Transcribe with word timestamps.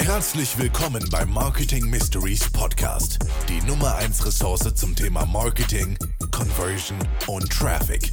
Herzlich 0.00 0.58
willkommen 0.58 1.02
beim 1.10 1.32
Marketing 1.32 1.88
Mysteries 1.90 2.50
Podcast, 2.50 3.18
die 3.48 3.60
Nummer 3.66 3.96
1 3.96 4.24
Ressource 4.24 4.74
zum 4.74 4.94
Thema 4.94 5.26
Marketing, 5.26 5.98
Conversion 6.30 6.98
und 7.26 7.50
Traffic. 7.50 8.12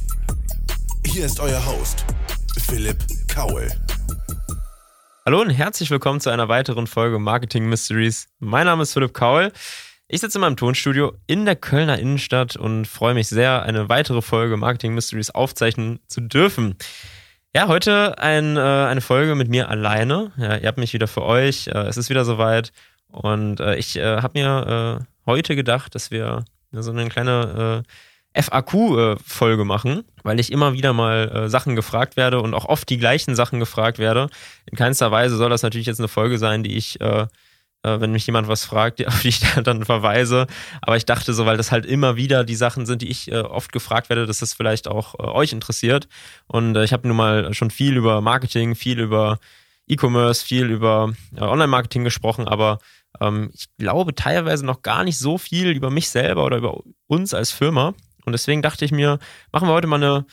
Hier 1.06 1.26
ist 1.26 1.38
euer 1.38 1.64
Host, 1.64 2.04
Philipp 2.66 2.98
Kaul. 3.28 3.70
Hallo 5.24 5.40
und 5.40 5.50
herzlich 5.50 5.90
willkommen 5.90 6.20
zu 6.20 6.30
einer 6.30 6.48
weiteren 6.48 6.86
Folge 6.86 7.18
Marketing 7.18 7.68
Mysteries. 7.68 8.28
Mein 8.40 8.66
Name 8.66 8.82
ist 8.82 8.92
Philipp 8.92 9.14
Kaul. 9.14 9.52
Ich 10.08 10.20
sitze 10.20 10.38
in 10.38 10.40
meinem 10.42 10.56
Tonstudio 10.56 11.12
in 11.26 11.44
der 11.44 11.56
Kölner 11.56 11.98
Innenstadt 11.98 12.56
und 12.56 12.86
freue 12.86 13.14
mich 13.14 13.28
sehr, 13.28 13.62
eine 13.62 13.88
weitere 13.88 14.20
Folge 14.20 14.56
Marketing 14.56 14.94
Mysteries 14.94 15.30
aufzeichnen 15.30 16.00
zu 16.06 16.20
dürfen. 16.20 16.76
Ja, 17.54 17.68
heute 17.68 18.18
ein, 18.18 18.56
äh, 18.56 18.60
eine 18.60 19.02
Folge 19.02 19.34
mit 19.34 19.48
mir 19.48 19.68
alleine. 19.68 20.32
Ja, 20.38 20.56
ihr 20.56 20.66
habt 20.68 20.78
mich 20.78 20.94
wieder 20.94 21.06
für 21.06 21.22
euch. 21.22 21.66
Äh, 21.66 21.80
es 21.80 21.98
ist 21.98 22.08
wieder 22.08 22.24
soweit. 22.24 22.72
Und 23.08 23.60
äh, 23.60 23.76
ich 23.76 23.96
äh, 23.96 24.22
habe 24.22 24.38
mir 24.40 25.02
äh, 25.02 25.04
heute 25.26 25.54
gedacht, 25.54 25.94
dass 25.94 26.10
wir 26.10 26.46
so 26.72 26.90
eine 26.90 27.06
kleine 27.10 27.84
äh, 28.34 28.42
FAQ-Folge 28.42 29.66
machen, 29.66 30.04
weil 30.22 30.40
ich 30.40 30.50
immer 30.50 30.72
wieder 30.72 30.94
mal 30.94 31.50
Sachen 31.50 31.76
gefragt 31.76 32.16
werde 32.16 32.40
und 32.40 32.54
auch 32.54 32.64
oft 32.64 32.88
die 32.88 32.96
gleichen 32.96 33.34
Sachen 33.34 33.60
gefragt 33.60 33.98
werde. 33.98 34.28
In 34.64 34.78
keinster 34.78 35.10
Weise 35.10 35.36
soll 35.36 35.50
das 35.50 35.62
natürlich 35.62 35.86
jetzt 35.86 36.00
eine 36.00 36.08
Folge 36.08 36.38
sein, 36.38 36.62
die 36.62 36.74
ich 36.74 36.98
äh, 37.02 37.26
wenn 37.82 38.12
mich 38.12 38.26
jemand 38.26 38.48
was 38.48 38.64
fragt, 38.64 39.06
auf 39.06 39.22
die 39.22 39.28
ich 39.28 39.40
dann 39.40 39.84
verweise. 39.84 40.46
Aber 40.80 40.96
ich 40.96 41.06
dachte 41.06 41.32
so, 41.34 41.46
weil 41.46 41.56
das 41.56 41.72
halt 41.72 41.86
immer 41.86 42.16
wieder 42.16 42.44
die 42.44 42.54
Sachen 42.54 42.86
sind, 42.86 43.02
die 43.02 43.10
ich 43.10 43.30
äh, 43.30 43.40
oft 43.40 43.72
gefragt 43.72 44.08
werde, 44.08 44.26
dass 44.26 44.38
das 44.38 44.54
vielleicht 44.54 44.88
auch 44.88 45.14
äh, 45.14 45.22
euch 45.22 45.52
interessiert. 45.52 46.08
Und 46.46 46.76
ich 46.76 46.92
habe 46.92 47.08
nun 47.08 47.16
mal 47.16 47.54
schon 47.54 47.70
viel 47.70 47.96
über 47.96 48.20
Marketing, 48.20 48.74
viel 48.74 49.00
über 49.00 49.38
E-Commerce, 49.88 50.44
viel 50.44 50.70
über 50.70 51.12
Online-Marketing 51.36 52.04
gesprochen, 52.04 52.46
aber 52.46 52.78
ähm, 53.20 53.50
ich 53.52 53.66
glaube 53.78 54.14
teilweise 54.14 54.64
noch 54.64 54.82
gar 54.82 55.04
nicht 55.04 55.18
so 55.18 55.38
viel 55.38 55.70
über 55.70 55.90
mich 55.90 56.08
selber 56.08 56.44
oder 56.44 56.56
über 56.58 56.80
uns 57.06 57.34
als 57.34 57.50
Firma. 57.50 57.94
Und 58.24 58.32
deswegen 58.32 58.62
dachte 58.62 58.84
ich 58.84 58.92
mir, 58.92 59.18
machen 59.50 59.68
wir 59.68 59.74
heute 59.74 59.88
mal 59.88 59.96
eine 59.96 60.24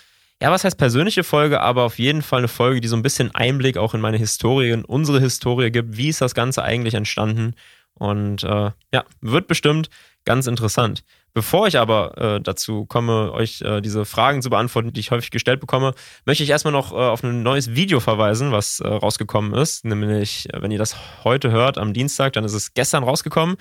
ja, 0.41 0.51
was 0.51 0.63
heißt 0.63 0.77
persönliche 0.77 1.23
Folge, 1.23 1.61
aber 1.61 1.83
auf 1.83 1.99
jeden 1.99 2.21
Fall 2.21 2.39
eine 2.39 2.47
Folge, 2.47 2.79
die 2.79 2.87
so 2.87 2.95
ein 2.95 3.01
bisschen 3.01 3.33
Einblick 3.35 3.77
auch 3.77 3.93
in 3.93 4.01
meine 4.01 4.17
Historie, 4.17 4.71
in 4.71 4.85
unsere 4.85 5.19
Historie 5.19 5.69
gibt. 5.69 5.97
Wie 5.97 6.09
ist 6.09 6.21
das 6.21 6.33
Ganze 6.33 6.63
eigentlich 6.63 6.93
entstanden? 6.93 7.55
Und 7.93 8.43
äh, 8.43 8.71
ja, 8.93 9.03
wird 9.19 9.47
bestimmt 9.47 9.89
ganz 10.23 10.47
interessant. 10.47 11.03
Bevor 11.33 11.67
ich 11.67 11.77
aber 11.77 12.17
äh, 12.17 12.41
dazu 12.41 12.85
komme, 12.85 13.31
euch 13.31 13.61
äh, 13.61 13.81
diese 13.81 14.05
Fragen 14.05 14.41
zu 14.41 14.49
beantworten, 14.49 14.93
die 14.93 14.99
ich 14.99 15.11
häufig 15.11 15.29
gestellt 15.29 15.59
bekomme, 15.59 15.93
möchte 16.25 16.43
ich 16.43 16.49
erstmal 16.49 16.71
noch 16.71 16.91
äh, 16.91 16.95
auf 16.95 17.23
ein 17.23 17.43
neues 17.43 17.75
Video 17.75 17.99
verweisen, 17.99 18.51
was 18.51 18.79
äh, 18.79 18.87
rausgekommen 18.87 19.53
ist. 19.53 19.85
Nämlich, 19.85 20.51
äh, 20.53 20.61
wenn 20.61 20.71
ihr 20.71 20.79
das 20.79 20.95
heute 21.23 21.51
hört, 21.51 21.77
am 21.77 21.93
Dienstag, 21.93 22.33
dann 22.33 22.45
ist 22.45 22.53
es 22.53 22.73
gestern 22.73 23.03
rausgekommen. 23.03 23.57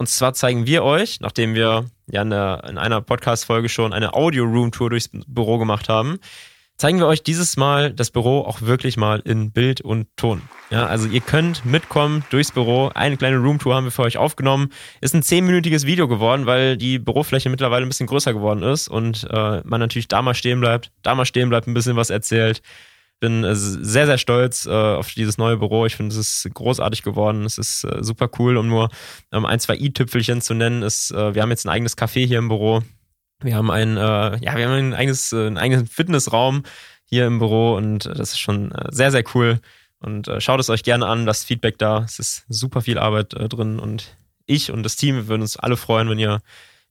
Und 0.00 0.06
zwar 0.06 0.32
zeigen 0.32 0.64
wir 0.64 0.82
euch, 0.82 1.20
nachdem 1.20 1.54
wir 1.54 1.84
ja 2.10 2.22
in, 2.22 2.30
der, 2.30 2.64
in 2.66 2.78
einer 2.78 3.02
Podcast-Folge 3.02 3.68
schon 3.68 3.92
eine 3.92 4.14
Audio-Room-Tour 4.14 4.88
durchs 4.88 5.10
Büro 5.26 5.58
gemacht 5.58 5.90
haben, 5.90 6.20
zeigen 6.78 7.00
wir 7.00 7.06
euch 7.06 7.22
dieses 7.22 7.58
Mal 7.58 7.92
das 7.92 8.10
Büro 8.10 8.40
auch 8.40 8.62
wirklich 8.62 8.96
mal 8.96 9.20
in 9.26 9.52
Bild 9.52 9.82
und 9.82 10.06
Ton. 10.16 10.40
Ja, 10.70 10.86
also 10.86 11.06
ihr 11.06 11.20
könnt 11.20 11.66
mitkommen 11.66 12.24
durchs 12.30 12.50
Büro. 12.50 12.90
Eine 12.94 13.18
kleine 13.18 13.36
Roomtour 13.36 13.74
haben 13.74 13.84
wir 13.84 13.90
für 13.90 14.00
euch 14.00 14.16
aufgenommen. 14.16 14.70
Ist 15.02 15.14
ein 15.14 15.22
zehnminütiges 15.22 15.84
Video 15.84 16.08
geworden, 16.08 16.46
weil 16.46 16.78
die 16.78 16.98
Bürofläche 16.98 17.50
mittlerweile 17.50 17.84
ein 17.84 17.90
bisschen 17.90 18.06
größer 18.06 18.32
geworden 18.32 18.62
ist 18.62 18.88
und 18.88 19.28
äh, 19.30 19.60
man 19.64 19.80
natürlich 19.80 20.08
da 20.08 20.22
mal 20.22 20.32
stehen 20.32 20.60
bleibt, 20.60 20.92
da 21.02 21.14
mal 21.14 21.26
stehen 21.26 21.50
bleibt, 21.50 21.66
ein 21.66 21.74
bisschen 21.74 21.96
was 21.96 22.08
erzählt. 22.08 22.62
Bin 23.20 23.44
äh, 23.44 23.54
sehr, 23.54 24.06
sehr 24.06 24.18
stolz 24.18 24.66
äh, 24.66 24.70
auf 24.70 25.12
dieses 25.12 25.36
neue 25.36 25.58
Büro. 25.58 25.84
Ich 25.84 25.94
finde, 25.94 26.14
es 26.14 26.44
ist 26.44 26.54
großartig 26.54 27.02
geworden. 27.02 27.44
Es 27.44 27.58
ist 27.58 27.84
äh, 27.84 28.02
super 28.02 28.30
cool. 28.38 28.56
Um 28.56 28.68
nur 28.68 28.88
ähm, 29.30 29.44
ein, 29.44 29.60
zwei 29.60 29.76
i-Tüpfelchen 29.76 30.40
zu 30.40 30.54
nennen, 30.54 30.82
ist, 30.82 31.10
äh, 31.12 31.34
wir 31.34 31.42
haben 31.42 31.50
jetzt 31.50 31.66
ein 31.66 31.70
eigenes 31.70 31.98
Café 31.98 32.26
hier 32.26 32.38
im 32.38 32.48
Büro. 32.48 32.82
Wir 33.42 33.56
haben 33.56 33.70
ein, 33.70 33.96
äh, 33.98 34.00
ja, 34.42 34.56
wir 34.56 34.66
haben 34.66 34.72
ein 34.72 34.94
eigenes, 34.94 35.32
äh, 35.32 35.46
einen 35.46 35.58
eigenen 35.58 35.86
Fitnessraum 35.86 36.62
hier 37.04 37.26
im 37.26 37.38
Büro 37.38 37.74
und 37.76 38.06
das 38.06 38.32
ist 38.32 38.40
schon 38.40 38.72
sehr, 38.90 39.10
sehr 39.10 39.24
cool. 39.34 39.60
Und 39.98 40.30
schaut 40.38 40.60
es 40.60 40.70
euch 40.70 40.82
gerne 40.82 41.06
an, 41.06 41.26
lasst 41.26 41.44
Feedback 41.44 41.76
da. 41.76 42.04
Es 42.04 42.18
ist 42.18 42.44
super 42.48 42.80
viel 42.80 42.98
Arbeit 42.98 43.34
drin 43.34 43.78
und 43.78 44.16
ich 44.46 44.70
und 44.70 44.82
das 44.82 44.96
Team 44.96 45.28
würden 45.28 45.42
uns 45.42 45.58
alle 45.58 45.76
freuen, 45.76 46.08
wenn 46.08 46.18
ihr 46.18 46.40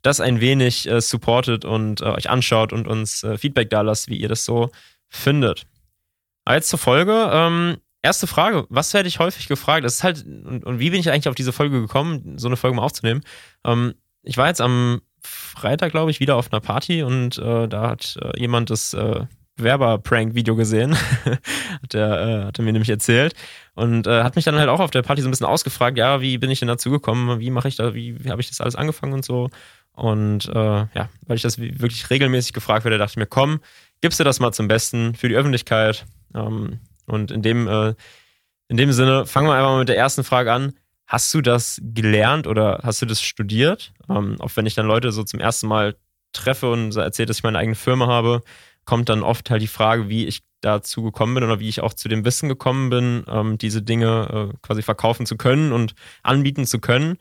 das 0.04 0.20
ein 0.20 0.42
wenig 0.42 0.88
supportet 1.00 1.66
und 1.66 2.04
euch 2.04 2.30
anschaut 2.30 2.72
und 2.72 2.88
uns 2.88 3.26
Feedback 3.38 3.72
da 3.72 3.82
lasst, 3.82 4.10
wie 4.10 4.18
ihr 4.18 4.28
das 4.28 4.46
so 4.46 4.70
findet. 5.08 5.66
Jetzt 6.56 6.70
zur 6.70 6.80
Folge. 6.80 7.30
Ähm, 7.32 7.78
erste 8.02 8.28
Frage, 8.28 8.66
was 8.70 8.94
werde 8.94 9.08
ich 9.08 9.20
häufig 9.20 9.48
gefragt? 9.48 9.86
Das 9.86 9.96
ist 9.96 10.04
halt, 10.04 10.26
und, 10.26 10.64
und, 10.66 10.80
wie 10.80 10.90
bin 10.90 11.00
ich 11.00 11.10
eigentlich 11.10 11.28
auf 11.28 11.36
diese 11.36 11.54
Folge 11.54 11.82
gekommen, 11.82 12.38
so 12.38 12.48
eine 12.48 12.58
Folge 12.58 12.76
mal 12.76 12.84
aufzunehmen? 12.84 13.22
Ähm, 13.66 13.96
ich 14.24 14.38
war 14.38 14.48
jetzt 14.48 14.62
am 14.62 15.02
Freitag, 15.22 15.92
glaube 15.92 16.12
ich, 16.12 16.20
wieder 16.20 16.36
auf 16.36 16.52
einer 16.52 16.62
Party 16.62 17.04
und 17.04 17.38
äh, 17.38 17.68
da 17.68 17.90
hat 17.90 18.18
äh, 18.22 18.40
jemand 18.40 18.70
das 18.70 18.94
äh, 18.94 19.26
Werber-Prank-Video 19.58 20.56
gesehen. 20.56 20.96
hat, 21.84 21.94
er, 21.94 22.22
äh, 22.22 22.46
hat 22.46 22.60
er 22.60 22.64
mir 22.64 22.72
nämlich 22.72 22.90
erzählt. 22.90 23.34
Und 23.76 24.08
äh, 24.08 24.24
hat 24.24 24.36
mich 24.36 24.46
dann 24.46 24.58
halt 24.58 24.70
auch 24.70 24.80
auf 24.80 24.92
der 24.92 25.02
Party 25.02 25.22
so 25.22 25.28
ein 25.28 25.32
bisschen 25.32 25.46
ausgefragt, 25.46 25.98
ja, 25.98 26.22
wie 26.22 26.38
bin 26.38 26.50
ich 26.52 26.60
denn 26.60 26.68
dazu 26.68 26.90
gekommen? 26.90 27.40
Wie 27.40 27.52
mache 27.52 27.68
ich 27.68 27.76
da, 27.76 27.94
wie, 27.94 28.24
wie 28.24 28.30
habe 28.30 28.42
ich 28.42 28.48
das 28.48 28.62
alles 28.62 28.76
angefangen 28.76 29.14
und 29.14 29.26
so? 29.26 29.50
Und 29.92 30.48
äh, 30.48 30.54
ja, 30.94 31.10
weil 31.28 31.36
ich 31.36 31.42
das 31.42 31.60
wirklich 31.60 32.10
regelmäßig 32.10 32.54
gefragt 32.54 32.86
werde, 32.86 32.98
dachte 32.98 33.12
ich 33.12 33.18
mir, 33.18 33.26
komm, 33.26 33.60
gibst 34.02 34.20
du 34.20 34.24
das 34.24 34.40
mal 34.40 34.54
zum 34.54 34.68
Besten 34.68 35.14
für 35.16 35.28
die 35.28 35.36
Öffentlichkeit. 35.36 36.06
Ähm, 36.34 36.80
und 37.06 37.32
in 37.32 37.42
dem, 37.42 37.68
äh, 37.68 37.96
in 38.68 38.78
dem 38.78 38.92
Sinne, 38.92 39.26
fangen 39.26 39.48
wir 39.48 39.56
einfach 39.56 39.72
mal 39.72 39.80
mit 39.80 39.90
der 39.90 39.98
ersten 39.98 40.24
Frage 40.24 40.54
an. 40.54 40.74
Hast 41.08 41.34
du 41.34 41.42
das 41.42 41.82
gelernt 41.84 42.46
oder 42.46 42.82
hast 42.84 43.02
du 43.02 43.06
das 43.06 43.22
studiert? 43.22 43.94
Ähm, 44.10 44.40
auch 44.40 44.52
wenn 44.56 44.66
ich 44.66 44.76
dann 44.76 44.86
Leute 44.86 45.12
so 45.12 45.24
zum 45.24 45.40
ersten 45.40 45.68
Mal 45.68 45.96
treffe 46.34 46.72
und 46.72 46.96
erzähle, 46.96 47.26
dass 47.26 47.38
ich 47.38 47.44
meine 47.44 47.58
eigene 47.58 47.76
Firma 47.76 48.08
habe, 48.08 48.42
kommt 48.86 49.10
dann 49.10 49.24
oft 49.24 49.50
halt 49.50 49.62
die 49.62 49.68
Frage, 49.68 50.10
wie 50.10 50.26
ich 50.26 50.44
dazu 50.62 51.02
gekommen 51.04 51.36
bin 51.36 51.44
oder 51.44 51.60
wie 51.60 51.70
ich 51.70 51.82
auch 51.82 51.94
zu 51.94 52.10
dem 52.10 52.26
Wissen 52.26 52.50
gekommen 52.50 52.90
bin, 52.90 53.24
ähm, 53.28 53.58
diese 53.58 53.82
Dinge 53.82 54.52
äh, 54.54 54.58
quasi 54.62 54.82
verkaufen 54.82 55.26
zu 55.26 55.38
können 55.38 55.72
und 55.72 55.94
anbieten 56.22 56.66
zu 56.66 56.80
können. 56.80 57.18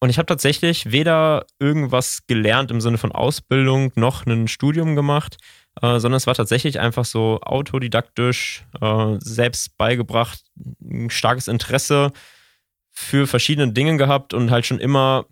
Und 0.00 0.10
ich 0.10 0.18
habe 0.18 0.26
tatsächlich 0.26 0.90
weder 0.90 1.46
irgendwas 1.58 2.26
gelernt 2.26 2.70
im 2.70 2.80
Sinne 2.80 2.98
von 2.98 3.12
Ausbildung 3.12 3.92
noch 3.96 4.26
ein 4.26 4.48
Studium 4.48 4.96
gemacht, 4.96 5.36
äh, 5.80 5.98
sondern 5.98 6.16
es 6.16 6.26
war 6.26 6.34
tatsächlich 6.34 6.80
einfach 6.80 7.04
so 7.04 7.40
autodidaktisch, 7.42 8.64
äh, 8.80 9.16
selbst 9.20 9.76
beigebracht, 9.78 10.42
ein 10.82 11.10
starkes 11.10 11.48
Interesse 11.48 12.12
für 12.90 13.26
verschiedene 13.26 13.72
Dinge 13.72 13.96
gehabt 13.96 14.34
und 14.34 14.50
halt 14.50 14.66
schon 14.66 14.80
immer 14.80 15.26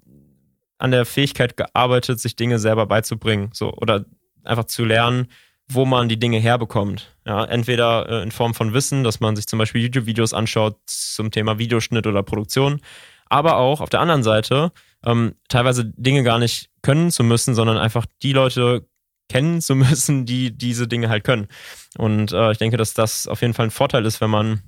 an 0.79 0.93
der 0.93 1.05
Fähigkeit 1.05 1.57
gearbeitet, 1.57 2.21
sich 2.21 2.37
Dinge 2.37 2.59
selber 2.59 2.87
beizubringen. 2.87 3.51
So, 3.53 3.73
oder 3.73 4.05
einfach 4.45 4.65
zu 4.65 4.85
lernen, 4.85 5.29
wo 5.69 5.85
man 5.85 6.09
die 6.09 6.19
Dinge 6.19 6.39
herbekommt. 6.39 7.15
Ja, 7.27 7.45
entweder 7.45 8.09
äh, 8.09 8.23
in 8.23 8.31
Form 8.31 8.55
von 8.55 8.73
Wissen, 8.73 9.05
dass 9.05 9.21
man 9.21 9.37
sich 9.37 9.47
zum 9.47 9.59
Beispiel 9.59 9.83
YouTube-Videos 9.83 10.33
anschaut 10.33 10.77
zum 10.87 11.31
Thema 11.31 11.59
Videoschnitt 11.59 12.07
oder 12.07 12.23
Produktion, 12.23 12.81
aber 13.27 13.57
auch 13.59 13.81
auf 13.81 13.91
der 13.91 14.01
anderen 14.01 14.23
Seite 14.23 14.73
ähm, 15.05 15.35
teilweise 15.49 15.85
Dinge 15.85 16.23
gar 16.23 16.39
nicht 16.39 16.71
können 16.83 17.11
zu 17.11 17.23
müssen, 17.23 17.55
sondern 17.55 17.77
einfach 17.77 18.07
die 18.23 18.33
Leute 18.33 18.89
kennen 19.29 19.61
zu 19.61 19.75
müssen, 19.75 20.27
die 20.27 20.57
diese 20.57 20.89
Dinge 20.89 21.09
halt 21.09 21.25
können. 21.25 21.49
Und 21.97 22.33
äh, 22.33 22.53
ich 22.53 22.59
denke, 22.59 22.77
dass 22.77 22.95
das 22.95 23.27
auf 23.27 23.41
jeden 23.43 23.55
Fall 23.55 23.67
ein 23.67 23.71
Vorteil 23.71 24.05
ist, 24.07 24.21
wenn 24.21 24.31
man 24.31 24.63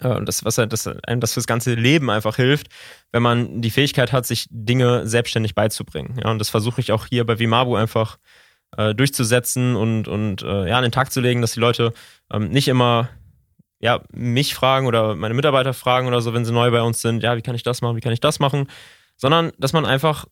äh, 0.00 0.22
das, 0.24 0.44
was 0.44 0.56
das, 0.56 0.86
einem 0.86 1.20
das 1.20 1.34
fürs 1.34 1.46
ganze 1.46 1.74
Leben 1.74 2.10
einfach 2.10 2.36
hilft, 2.36 2.68
wenn 3.12 3.22
man 3.22 3.62
die 3.62 3.70
Fähigkeit 3.70 4.12
hat, 4.12 4.26
sich 4.26 4.46
Dinge 4.50 5.06
selbstständig 5.06 5.54
beizubringen. 5.54 6.18
Ja, 6.22 6.30
und 6.30 6.38
das 6.38 6.50
versuche 6.50 6.80
ich 6.80 6.92
auch 6.92 7.06
hier 7.06 7.24
bei 7.24 7.38
Vimabu 7.38 7.76
einfach 7.76 8.18
äh, 8.76 8.94
durchzusetzen 8.94 9.76
und, 9.76 10.08
und 10.08 10.42
äh, 10.42 10.68
ja, 10.68 10.76
an 10.76 10.82
den 10.82 10.92
Tag 10.92 11.12
zu 11.12 11.20
legen, 11.20 11.40
dass 11.40 11.52
die 11.52 11.60
Leute 11.60 11.92
ähm, 12.32 12.48
nicht 12.48 12.68
immer 12.68 13.10
ja, 13.80 14.00
mich 14.12 14.54
fragen 14.54 14.86
oder 14.86 15.16
meine 15.16 15.34
Mitarbeiter 15.34 15.74
fragen 15.74 16.06
oder 16.06 16.20
so, 16.20 16.32
wenn 16.32 16.44
sie 16.44 16.52
neu 16.52 16.70
bei 16.70 16.82
uns 16.82 17.02
sind, 17.02 17.22
ja, 17.22 17.36
wie 17.36 17.42
kann 17.42 17.56
ich 17.56 17.64
das 17.64 17.82
machen, 17.82 17.96
wie 17.96 18.00
kann 18.00 18.12
ich 18.12 18.20
das 18.20 18.38
machen, 18.38 18.68
sondern 19.16 19.52
dass 19.58 19.72
man 19.72 19.84
einfach 19.84 20.26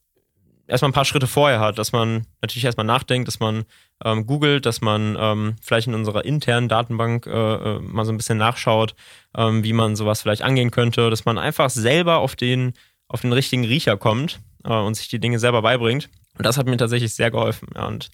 erstmal 0.71 0.91
ein 0.91 0.95
paar 0.95 1.05
Schritte 1.05 1.27
vorher 1.27 1.61
hat, 1.61 1.79
dass 1.79 1.93
man 1.93 2.27
natürlich 2.41 2.65
erstmal 2.65 2.87
nachdenkt, 2.87 3.29
dass 3.29 3.41
man 3.41 3.65
ähm, 4.05 4.27
googelt, 4.27 4.65
dass 4.67 4.81
man 4.81 5.17
ähm, 5.19 5.57
vielleicht 5.61 5.89
in 5.89 5.95
unserer 5.95 6.25
internen 6.25 6.69
Datenbank 6.69 7.27
äh, 7.27 7.31
äh, 7.31 7.79
mal 7.81 8.05
so 8.05 8.13
ein 8.13 8.17
bisschen 8.17 8.39
nachschaut, 8.39 8.95
ähm, 9.37 9.65
wie 9.65 9.73
man 9.73 9.97
sowas 9.97 10.23
vielleicht 10.23 10.43
angehen 10.43 10.71
könnte, 10.71 11.11
dass 11.11 11.25
man 11.25 11.39
einfach 11.39 11.71
selber 11.71 12.19
auf 12.19 12.37
den, 12.37 12.75
auf 13.09 13.21
den 13.21 13.33
richtigen 13.33 13.65
Riecher 13.65 13.97
kommt 13.97 14.41
äh, 14.65 14.73
und 14.73 14.95
sich 14.95 15.09
die 15.09 15.21
Dinge 15.21 15.39
selber 15.39 15.63
beibringt. 15.63 16.09
Und 16.39 16.47
das 16.47 16.57
hat 16.57 16.67
mir 16.67 16.77
tatsächlich 16.77 17.15
sehr 17.15 17.31
geholfen. 17.31 17.69
Ja, 17.75 17.87
und 17.87 18.09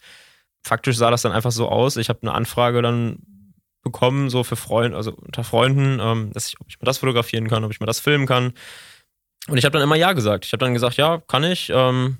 faktisch 0.64 0.96
sah 0.96 1.10
das 1.10 1.22
dann 1.22 1.32
einfach 1.32 1.52
so 1.52 1.68
aus. 1.68 1.96
Ich 1.96 2.08
habe 2.08 2.20
eine 2.22 2.32
Anfrage 2.32 2.82
dann 2.82 3.18
bekommen, 3.82 4.30
so 4.30 4.42
für 4.42 4.56
Freunde, 4.56 4.96
also 4.96 5.12
unter 5.12 5.44
Freunden, 5.44 6.00
ähm, 6.00 6.32
dass 6.32 6.48
ich, 6.48 6.60
ob 6.60 6.68
ich 6.68 6.80
mal 6.80 6.86
das 6.86 6.98
fotografieren 6.98 7.48
kann, 7.48 7.62
ob 7.62 7.70
ich 7.70 7.78
mal 7.78 7.86
das 7.86 8.00
filmen 8.00 8.26
kann. 8.26 8.52
Und 9.46 9.58
ich 9.58 9.64
habe 9.64 9.74
dann 9.74 9.82
immer 9.82 9.94
Ja 9.94 10.12
gesagt. 10.12 10.44
Ich 10.44 10.52
habe 10.52 10.64
dann 10.64 10.74
gesagt, 10.74 10.96
ja, 10.96 11.22
kann 11.28 11.44
ich. 11.44 11.70
Ähm, 11.72 12.18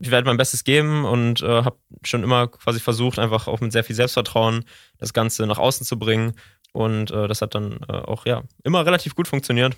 ich 0.00 0.10
werde 0.10 0.26
mein 0.26 0.36
Bestes 0.36 0.64
geben 0.64 1.04
und 1.04 1.42
äh, 1.42 1.64
habe 1.64 1.76
schon 2.04 2.22
immer 2.22 2.48
quasi 2.48 2.80
versucht, 2.80 3.18
einfach 3.18 3.48
auch 3.48 3.60
mit 3.60 3.72
sehr 3.72 3.84
viel 3.84 3.96
Selbstvertrauen 3.96 4.64
das 4.98 5.12
Ganze 5.12 5.46
nach 5.46 5.58
außen 5.58 5.86
zu 5.86 5.98
bringen. 5.98 6.34
Und 6.72 7.10
äh, 7.10 7.28
das 7.28 7.42
hat 7.42 7.54
dann 7.54 7.80
äh, 7.88 7.92
auch 7.92 8.26
ja 8.26 8.42
immer 8.64 8.84
relativ 8.84 9.14
gut 9.14 9.28
funktioniert. 9.28 9.76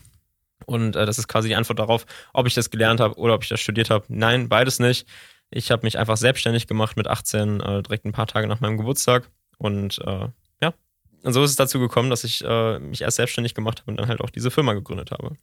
Und 0.67 0.97
äh, 0.97 1.07
das 1.07 1.19
ist 1.19 1.29
quasi 1.29 1.49
die 1.49 1.57
Antwort 1.57 1.79
darauf, 1.79 2.07
ob 2.33 2.47
ich 2.47 2.55
das 2.55 2.71
gelernt 2.71 3.01
habe 3.01 3.17
oder 3.17 3.35
ob 3.35 3.43
ich 3.43 3.49
das 3.49 3.61
studiert 3.61 3.91
habe. 3.91 4.05
Nein, 4.09 4.49
beides 4.49 4.79
nicht. 4.79 5.07
Ich 5.51 5.71
habe 5.71 5.85
mich 5.85 5.99
einfach 5.99 6.17
selbstständig 6.17 6.67
gemacht 6.67 6.97
mit 6.97 7.07
18, 7.07 7.61
äh, 7.61 7.83
direkt 7.83 8.05
ein 8.05 8.13
paar 8.13 8.27
Tage 8.27 8.47
nach 8.47 8.61
meinem 8.61 8.77
Geburtstag. 8.77 9.31
Und 9.59 9.99
äh, 10.05 10.29
ja, 10.63 10.75
und 11.23 11.33
so 11.33 11.43
ist 11.43 11.51
es 11.51 11.57
dazu 11.57 11.79
gekommen, 11.79 12.11
dass 12.11 12.25
ich 12.25 12.45
mich 12.81 13.01
erst 13.01 13.17
selbstständig 13.17 13.55
gemacht 13.55 13.81
habe 13.81 13.91
und 13.91 13.97
dann 13.97 14.09
halt 14.09 14.21
auch 14.21 14.31
diese 14.31 14.51
Firma 14.51 14.75
gegründet 14.75 15.11
habe. 15.11 15.37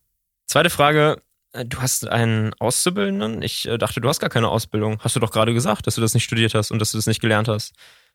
Zweite 0.45 0.69
Frage, 0.69 1.21
du 1.53 1.81
hast 1.81 2.07
einen 2.07 2.53
Auszubildenden. 2.59 3.41
Ich 3.41 3.67
äh, 3.67 3.77
dachte, 3.77 4.01
du 4.01 4.07
hast 4.07 4.19
gar 4.19 4.29
keine 4.29 4.49
Ausbildung. 4.49 4.99
Hast 5.01 5.15
du 5.15 5.19
doch 5.19 5.31
gerade 5.31 5.53
gesagt, 5.53 5.87
dass 5.87 5.95
du 5.95 6.01
das 6.01 6.13
nicht 6.13 6.23
studiert 6.23 6.53
hast 6.53 6.71
und 6.71 6.79
dass 6.79 6.91
du 6.91 6.97
das 6.97 7.07
nicht 7.07 7.21
gelernt 7.21 7.47
hast. 7.47 7.73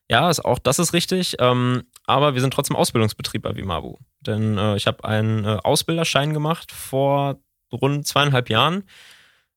Ja, 0.08 0.30
ist 0.30 0.44
auch 0.44 0.58
das 0.58 0.78
ist 0.78 0.92
richtig. 0.92 1.36
Ähm, 1.38 1.84
aber 2.06 2.34
wir 2.34 2.40
sind 2.40 2.54
trotzdem 2.54 2.76
Ausbildungsbetrieb 2.76 3.42
bei 3.42 3.56
Vimabu. 3.56 3.96
Denn 4.20 4.56
äh, 4.56 4.76
ich 4.76 4.86
habe 4.86 5.04
einen 5.04 5.44
äh, 5.44 5.58
Ausbilderschein 5.62 6.32
gemacht 6.32 6.72
vor 6.72 7.38
rund 7.72 8.06
zweieinhalb 8.06 8.48
Jahren, 8.48 8.84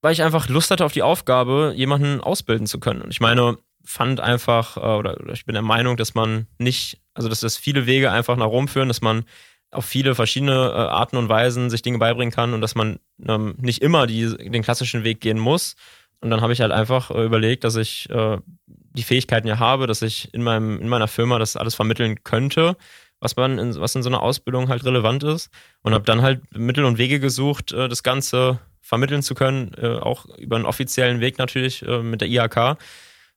weil 0.02 0.14
ich 0.14 0.24
einfach 0.24 0.50
Lust 0.50 0.72
hatte 0.72 0.86
auf 0.86 0.94
die 0.94 1.04
Aufgabe, 1.04 1.74
jemanden 1.76 2.22
ausbilden 2.22 2.68
zu 2.68 2.80
können. 2.80 3.02
Und 3.02 3.12
ich 3.12 3.20
meine, 3.20 3.58
fand 3.86 4.20
einfach, 4.20 4.78
äh, 4.78 4.80
oder, 4.80 5.20
oder 5.20 5.34
ich 5.34 5.46
bin 5.46 5.54
der 5.54 5.62
Meinung, 5.62 5.98
dass 5.98 6.16
man 6.16 6.48
nicht, 6.58 7.00
also 7.14 7.30
dass 7.30 7.42
das 7.42 7.58
viele 7.58 7.86
Wege 7.86 8.12
einfach 8.12 8.36
nach 8.36 8.48
Rom 8.48 8.68
führen, 8.68 8.88
dass 8.88 9.02
man 9.02 9.26
auf 9.72 9.86
viele 9.86 10.16
verschiedene 10.16 10.54
äh, 10.54 10.76
Arten 10.76 11.18
und 11.18 11.30
Weisen 11.30 11.70
sich 11.70 11.82
Dinge 11.82 12.00
beibringen 12.00 12.34
kann 12.34 12.54
und 12.54 12.62
dass 12.62 12.76
man 12.76 13.00
ähm, 13.28 13.56
nicht 13.60 13.82
immer 13.82 14.08
die, 14.08 14.36
den 14.38 14.64
klassischen 14.64 15.04
Weg 15.04 15.22
gehen 15.22 15.40
muss. 15.40 15.76
Und 16.22 16.32
dann 16.32 16.42
habe 16.42 16.54
ich 16.54 16.62
halt 16.62 16.72
einfach 16.72 17.12
äh, 17.12 17.24
überlegt, 17.24 17.64
dass 17.64 17.76
ich 17.76 18.10
äh, 18.10 18.38
die 18.66 19.04
Fähigkeiten 19.04 19.48
ja 19.48 19.60
habe, 19.60 19.88
dass 19.88 20.02
ich 20.02 20.34
in, 20.34 20.44
meinem, 20.44 20.80
in 20.82 20.90
meiner 20.90 21.08
Firma 21.08 21.40
das 21.40 21.56
alles 21.56 21.76
vermitteln 21.76 22.24
könnte, 22.24 22.76
was 23.20 23.36
man 23.36 23.58
in, 23.60 23.80
was 23.80 23.96
in 23.96 24.04
so 24.04 24.10
einer 24.10 24.22
Ausbildung 24.22 24.70
halt 24.70 24.84
relevant 24.86 25.24
ist. 25.24 25.50
Und 25.82 25.94
habe 25.94 26.06
dann 26.06 26.22
halt 26.22 26.42
Mittel 26.58 26.86
und 26.86 26.98
Wege 26.98 27.20
gesucht, 27.20 27.72
äh, 27.72 27.88
das 27.88 28.04
Ganze 28.04 28.60
vermitteln 28.82 29.22
zu 29.22 29.36
können, 29.36 29.74
äh, 29.78 29.88
auch 29.88 30.26
über 30.38 30.56
einen 30.56 30.66
offiziellen 30.66 31.20
Weg 31.20 31.38
natürlich 31.38 31.84
äh, 31.84 32.02
mit 32.02 32.22
der 32.22 32.28
IHK, 32.28 32.78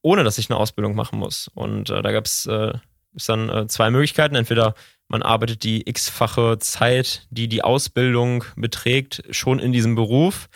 ohne 0.01 0.25
dass 0.25 0.39
ich 0.39 0.51
eine 0.51 0.59
Ausbildung 0.59 0.95
machen 0.95 1.19
muss. 1.19 1.49
Und 1.55 1.91
da 1.91 2.11
gab 2.11 2.25
es 2.25 2.49
dann 3.15 3.69
zwei 3.69 3.91
Möglichkeiten. 3.91 4.35
Entweder 4.35 4.75
man 5.09 5.23
arbeitet 5.23 5.63
die 5.63 5.89
x-fache 5.89 6.59
Zeit, 6.59 7.27
die 7.31 7.47
die 7.47 7.63
Ausbildung 7.63 8.45
beträgt, 8.57 9.23
schon 9.31 9.59
in 9.59 9.73
diesem 9.73 9.95
Beruf. 9.95 10.49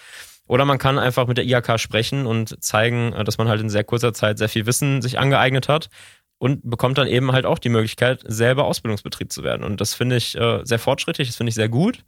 Oder 0.46 0.64
man 0.64 0.78
kann 0.78 0.98
einfach 0.98 1.26
mit 1.26 1.38
der 1.38 1.44
IHK 1.44 1.78
sprechen 1.78 2.26
und 2.26 2.62
zeigen, 2.64 3.12
äh, 3.12 3.24
dass 3.24 3.38
man 3.38 3.48
halt 3.48 3.60
in 3.60 3.68
sehr 3.68 3.84
kurzer 3.84 4.14
Zeit 4.14 4.38
sehr 4.38 4.48
viel 4.48 4.66
Wissen 4.66 5.02
sich 5.02 5.18
angeeignet 5.18 5.68
hat 5.68 5.88
und 6.38 6.68
bekommt 6.68 6.98
dann 6.98 7.06
eben 7.06 7.32
halt 7.32 7.46
auch 7.46 7.58
die 7.58 7.68
Möglichkeit, 7.68 8.22
selber 8.24 8.64
Ausbildungsbetrieb 8.64 9.32
zu 9.32 9.42
werden. 9.42 9.64
Und 9.64 9.80
das 9.80 9.94
finde 9.94 10.16
ich 10.16 10.36
äh, 10.36 10.60
sehr 10.64 10.78
fortschrittlich, 10.78 11.28
das 11.28 11.36
finde 11.36 11.50
ich 11.50 11.54
sehr 11.54 11.68
gut. 11.68 12.04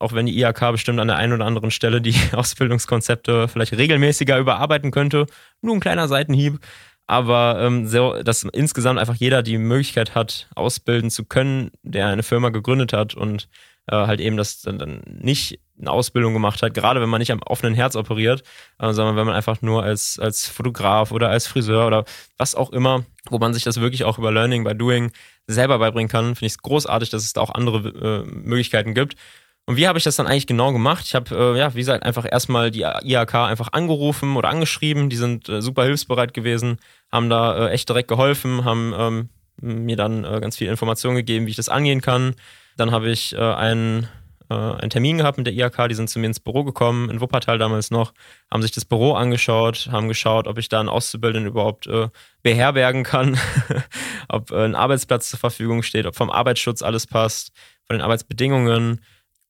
Auch 0.00 0.12
wenn 0.12 0.26
die 0.26 0.40
IHK 0.40 0.70
bestimmt 0.70 1.00
an 1.00 1.08
der 1.08 1.16
einen 1.16 1.32
oder 1.32 1.46
anderen 1.46 1.70
Stelle 1.70 2.00
die 2.00 2.14
Ausbildungskonzepte 2.32 3.48
vielleicht 3.48 3.76
regelmäßiger 3.76 4.38
überarbeiten 4.38 4.90
könnte. 4.90 5.26
Nur 5.60 5.74
ein 5.74 5.80
kleiner 5.80 6.06
Seitenhieb. 6.06 6.60
Aber 7.08 7.58
ähm, 7.60 7.86
so, 7.86 8.22
dass 8.22 8.44
insgesamt 8.44 9.00
einfach 9.00 9.14
jeder 9.14 9.42
die 9.42 9.56
Möglichkeit 9.56 10.14
hat, 10.14 10.46
ausbilden 10.54 11.10
zu 11.10 11.24
können, 11.24 11.70
der 11.82 12.08
eine 12.08 12.22
Firma 12.22 12.50
gegründet 12.50 12.92
hat 12.92 13.14
und 13.14 13.48
äh, 13.86 13.96
halt 13.96 14.20
eben 14.20 14.36
das 14.36 14.60
dann, 14.60 14.78
dann 14.78 15.00
nicht 15.06 15.58
eine 15.80 15.90
Ausbildung 15.90 16.34
gemacht 16.34 16.62
hat, 16.62 16.74
gerade 16.74 17.00
wenn 17.00 17.08
man 17.08 17.20
nicht 17.20 17.32
am 17.32 17.42
offenen 17.42 17.74
Herz 17.74 17.96
operiert, 17.96 18.42
äh, 18.78 18.92
sondern 18.92 19.16
wenn 19.16 19.24
man 19.24 19.34
einfach 19.34 19.62
nur 19.62 19.82
als, 19.84 20.18
als 20.18 20.48
Fotograf 20.48 21.10
oder 21.10 21.30
als 21.30 21.46
Friseur 21.46 21.86
oder 21.86 22.04
was 22.36 22.54
auch 22.54 22.70
immer, 22.72 23.06
wo 23.30 23.38
man 23.38 23.54
sich 23.54 23.64
das 23.64 23.80
wirklich 23.80 24.04
auch 24.04 24.18
über 24.18 24.30
Learning 24.30 24.64
by 24.64 24.74
Doing 24.74 25.10
selber 25.46 25.78
beibringen 25.78 26.10
kann, 26.10 26.34
finde 26.34 26.46
ich 26.46 26.52
es 26.52 26.58
großartig, 26.58 27.08
dass 27.08 27.24
es 27.24 27.32
da 27.32 27.40
auch 27.40 27.54
andere 27.54 27.88
äh, 27.88 28.30
Möglichkeiten 28.30 28.92
gibt. 28.92 29.16
Und 29.68 29.76
wie 29.76 29.86
habe 29.86 29.98
ich 29.98 30.04
das 30.04 30.16
dann 30.16 30.26
eigentlich 30.26 30.46
genau 30.46 30.72
gemacht? 30.72 31.04
Ich 31.06 31.14
habe, 31.14 31.36
äh, 31.36 31.58
ja, 31.58 31.74
wie 31.74 31.80
gesagt, 31.80 32.02
einfach 32.02 32.24
erstmal 32.24 32.70
die 32.70 32.86
IHK 33.02 33.34
einfach 33.34 33.68
angerufen 33.72 34.34
oder 34.34 34.48
angeschrieben. 34.48 35.10
Die 35.10 35.16
sind 35.16 35.46
äh, 35.50 35.60
super 35.60 35.84
hilfsbereit 35.84 36.32
gewesen, 36.32 36.78
haben 37.12 37.28
da 37.28 37.66
äh, 37.66 37.72
echt 37.72 37.86
direkt 37.86 38.08
geholfen, 38.08 38.64
haben 38.64 38.94
ähm, 38.96 39.28
mir 39.60 39.96
dann 39.96 40.24
äh, 40.24 40.40
ganz 40.40 40.56
viel 40.56 40.68
Informationen 40.68 41.16
gegeben, 41.16 41.44
wie 41.44 41.50
ich 41.50 41.56
das 41.56 41.68
angehen 41.68 42.00
kann. 42.00 42.34
Dann 42.78 42.92
habe 42.92 43.10
ich 43.10 43.34
äh, 43.34 43.40
einen, 43.40 44.08
äh, 44.48 44.54
einen 44.54 44.88
Termin 44.88 45.18
gehabt 45.18 45.36
mit 45.36 45.46
der 45.46 45.52
IHK, 45.52 45.86
die 45.90 45.94
sind 45.94 46.08
zu 46.08 46.18
mir 46.18 46.28
ins 46.28 46.40
Büro 46.40 46.64
gekommen, 46.64 47.10
in 47.10 47.20
Wuppertal 47.20 47.58
damals 47.58 47.90
noch, 47.90 48.14
haben 48.50 48.62
sich 48.62 48.72
das 48.72 48.86
Büro 48.86 49.12
angeschaut, 49.12 49.90
haben 49.92 50.08
geschaut, 50.08 50.46
ob 50.46 50.56
ich 50.56 50.70
da 50.70 50.80
einen 50.80 50.88
Auszubildenden 50.88 51.52
überhaupt 51.52 51.86
beherbergen 52.42 53.02
kann, 53.02 53.38
ob 54.30 54.50
ein 54.50 54.74
Arbeitsplatz 54.74 55.28
zur 55.28 55.38
Verfügung 55.38 55.82
steht, 55.82 56.06
ob 56.06 56.16
vom 56.16 56.30
Arbeitsschutz 56.30 56.80
alles 56.80 57.06
passt, 57.06 57.52
von 57.84 57.98
den 57.98 58.02
Arbeitsbedingungen. 58.02 59.02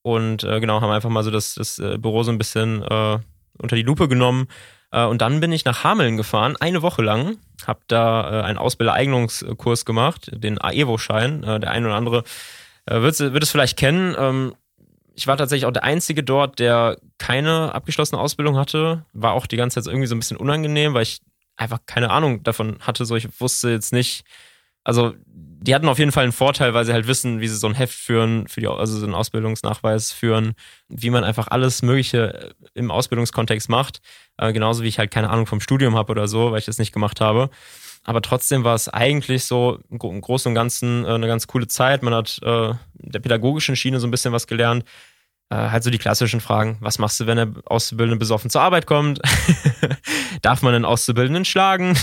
Und 0.02 0.44
äh, 0.44 0.60
genau, 0.60 0.80
haben 0.80 0.90
einfach 0.90 1.10
mal 1.10 1.24
so 1.24 1.30
das, 1.30 1.54
das 1.54 1.78
äh, 1.78 1.98
Büro 1.98 2.22
so 2.22 2.30
ein 2.30 2.38
bisschen 2.38 2.82
äh, 2.82 3.18
unter 3.58 3.76
die 3.76 3.82
Lupe 3.82 4.08
genommen. 4.08 4.48
Äh, 4.90 5.04
und 5.04 5.20
dann 5.20 5.40
bin 5.40 5.52
ich 5.52 5.64
nach 5.64 5.84
Hameln 5.84 6.16
gefahren, 6.16 6.56
eine 6.60 6.82
Woche 6.82 7.02
lang, 7.02 7.38
habe 7.66 7.80
da 7.88 8.40
äh, 8.40 8.44
einen 8.44 8.58
Ausbildereignungskurs 8.58 9.84
gemacht, 9.84 10.30
den 10.32 10.60
AEVO-Schein. 10.60 11.42
Äh, 11.42 11.60
der 11.60 11.70
eine 11.70 11.86
oder 11.86 11.96
andere 11.96 12.24
wird, 12.90 13.18
wird 13.18 13.42
es 13.42 13.50
vielleicht 13.50 13.76
kennen. 13.76 14.14
Ähm, 14.18 14.54
ich 15.14 15.26
war 15.26 15.36
tatsächlich 15.36 15.66
auch 15.66 15.72
der 15.72 15.84
Einzige 15.84 16.22
dort, 16.22 16.58
der 16.60 16.96
keine 17.18 17.74
abgeschlossene 17.74 18.20
Ausbildung 18.20 18.56
hatte. 18.56 19.04
War 19.12 19.32
auch 19.32 19.46
die 19.46 19.56
ganze 19.56 19.82
Zeit 19.82 19.92
irgendwie 19.92 20.06
so 20.06 20.14
ein 20.14 20.20
bisschen 20.20 20.36
unangenehm, 20.36 20.94
weil 20.94 21.02
ich 21.02 21.20
einfach 21.56 21.80
keine 21.86 22.10
Ahnung 22.10 22.44
davon 22.44 22.78
hatte. 22.80 23.04
So, 23.04 23.16
ich 23.16 23.40
wusste 23.40 23.70
jetzt 23.70 23.92
nicht, 23.92 24.24
also 24.84 25.14
die 25.60 25.74
hatten 25.74 25.88
auf 25.88 25.98
jeden 25.98 26.12
Fall 26.12 26.22
einen 26.22 26.32
Vorteil, 26.32 26.72
weil 26.72 26.84
sie 26.84 26.92
halt 26.92 27.08
wissen, 27.08 27.40
wie 27.40 27.48
sie 27.48 27.56
so 27.56 27.66
ein 27.66 27.74
Heft 27.74 27.94
führen, 27.94 28.46
für 28.46 28.60
die, 28.60 28.68
also 28.68 28.96
so 28.96 29.04
einen 29.04 29.14
Ausbildungsnachweis 29.14 30.12
führen, 30.12 30.54
wie 30.88 31.10
man 31.10 31.24
einfach 31.24 31.48
alles 31.48 31.82
Mögliche 31.82 32.54
im 32.74 32.90
Ausbildungskontext 32.90 33.68
macht. 33.68 34.00
Äh, 34.36 34.52
genauso 34.52 34.82
wie 34.82 34.88
ich 34.88 34.98
halt 34.98 35.10
keine 35.10 35.30
Ahnung 35.30 35.46
vom 35.46 35.60
Studium 35.60 35.96
habe 35.96 36.12
oder 36.12 36.28
so, 36.28 36.52
weil 36.52 36.60
ich 36.60 36.66
das 36.66 36.78
nicht 36.78 36.92
gemacht 36.92 37.20
habe. 37.20 37.50
Aber 38.04 38.22
trotzdem 38.22 38.62
war 38.62 38.76
es 38.76 38.88
eigentlich 38.88 39.44
so 39.44 39.80
im 39.90 39.98
Großen 39.98 40.48
und 40.48 40.54
Ganzen 40.54 41.04
äh, 41.04 41.08
eine 41.08 41.26
ganz 41.26 41.48
coole 41.48 41.66
Zeit. 41.66 42.02
Man 42.02 42.14
hat 42.14 42.38
äh, 42.42 42.72
der 42.94 43.18
pädagogischen 43.18 43.74
Schiene 43.74 43.98
so 43.98 44.06
ein 44.06 44.12
bisschen 44.12 44.32
was 44.32 44.46
gelernt. 44.46 44.84
Äh, 45.50 45.56
halt 45.56 45.82
so 45.82 45.90
die 45.90 45.98
klassischen 45.98 46.40
Fragen. 46.40 46.76
Was 46.80 46.98
machst 46.98 47.18
du, 47.18 47.26
wenn 47.26 47.36
der 47.36 47.48
Auszubildende 47.64 48.18
besoffen 48.18 48.50
zur 48.50 48.60
Arbeit 48.60 48.86
kommt? 48.86 49.20
Darf 50.42 50.62
man 50.62 50.74
einen 50.74 50.84
Auszubildenden 50.84 51.44
schlagen? 51.44 51.98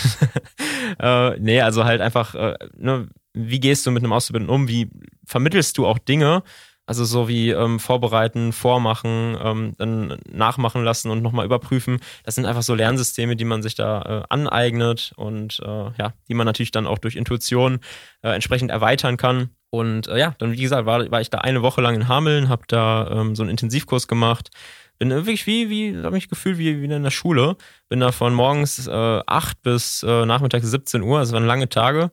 äh, 1.00 1.40
nee, 1.40 1.62
also 1.62 1.86
halt 1.86 2.02
einfach, 2.02 2.36
äh, 2.36 2.58
ne, 2.76 3.08
wie 3.36 3.60
gehst 3.60 3.86
du 3.86 3.92
mit 3.92 4.04
einem 4.04 4.14
Auszubildenden 4.14 4.56
um? 4.56 4.68
Wie 4.68 4.90
vermittelst 5.26 5.78
du 5.78 5.86
auch 5.86 6.00
Dinge? 6.00 6.44
Also 6.88 7.04
so 7.04 7.28
wie 7.28 7.50
ähm, 7.50 7.80
vorbereiten, 7.80 8.54
vormachen, 8.54 9.36
ähm, 9.42 9.74
dann 9.78 10.20
nachmachen 10.32 10.84
lassen 10.84 11.10
und 11.10 11.24
nochmal 11.24 11.46
überprüfen. 11.46 12.00
Das 12.24 12.36
sind 12.36 12.46
einfach 12.46 12.62
so 12.62 12.76
Lernsysteme, 12.76 13.36
die 13.36 13.46
man 13.46 13.64
sich 13.64 13.74
da 13.74 14.02
äh, 14.02 14.24
aneignet 14.30 15.12
und 15.16 15.60
äh, 15.66 15.92
ja, 15.98 16.14
die 16.28 16.36
man 16.36 16.46
natürlich 16.46 16.72
dann 16.72 16.86
auch 16.86 17.00
durch 17.00 17.16
Intuition 17.16 17.80
äh, 18.22 18.30
entsprechend 18.30 18.70
erweitern 18.70 19.18
kann. 19.18 19.50
Und 19.72 20.08
äh, 20.08 20.20
ja, 20.20 20.36
dann 20.38 20.52
wie 20.52 20.62
gesagt, 20.62 20.86
war, 20.86 21.10
war 21.10 21.22
ich 21.22 21.32
da 21.32 21.40
eine 21.40 21.64
Woche 21.64 21.82
lang 21.82 21.96
in 21.96 22.08
Hameln, 22.08 22.50
habe 22.50 22.64
da 22.68 23.10
ähm, 23.10 23.36
so 23.36 23.42
einen 23.42 23.50
Intensivkurs 23.50 24.08
gemacht. 24.08 24.52
Bin 25.00 25.10
wirklich 25.10 25.48
wie, 25.48 25.70
wie, 25.72 25.98
habe 25.98 26.12
mich 26.12 26.30
gefühlt 26.30 26.60
wie, 26.60 26.82
wie 26.82 26.86
in 26.86 27.04
der 27.04 27.12
Schule. 27.12 27.58
Bin 27.90 28.00
da 28.00 28.12
von 28.12 28.34
morgens 28.34 28.88
äh, 28.88 28.92
8 29.26 29.62
bis 29.64 30.04
äh, 30.04 30.26
nachmittags 30.26 30.68
17 30.68 31.02
Uhr, 31.02 31.18
also 31.18 31.34
waren 31.34 31.48
lange 31.48 31.68
Tage. 31.68 32.12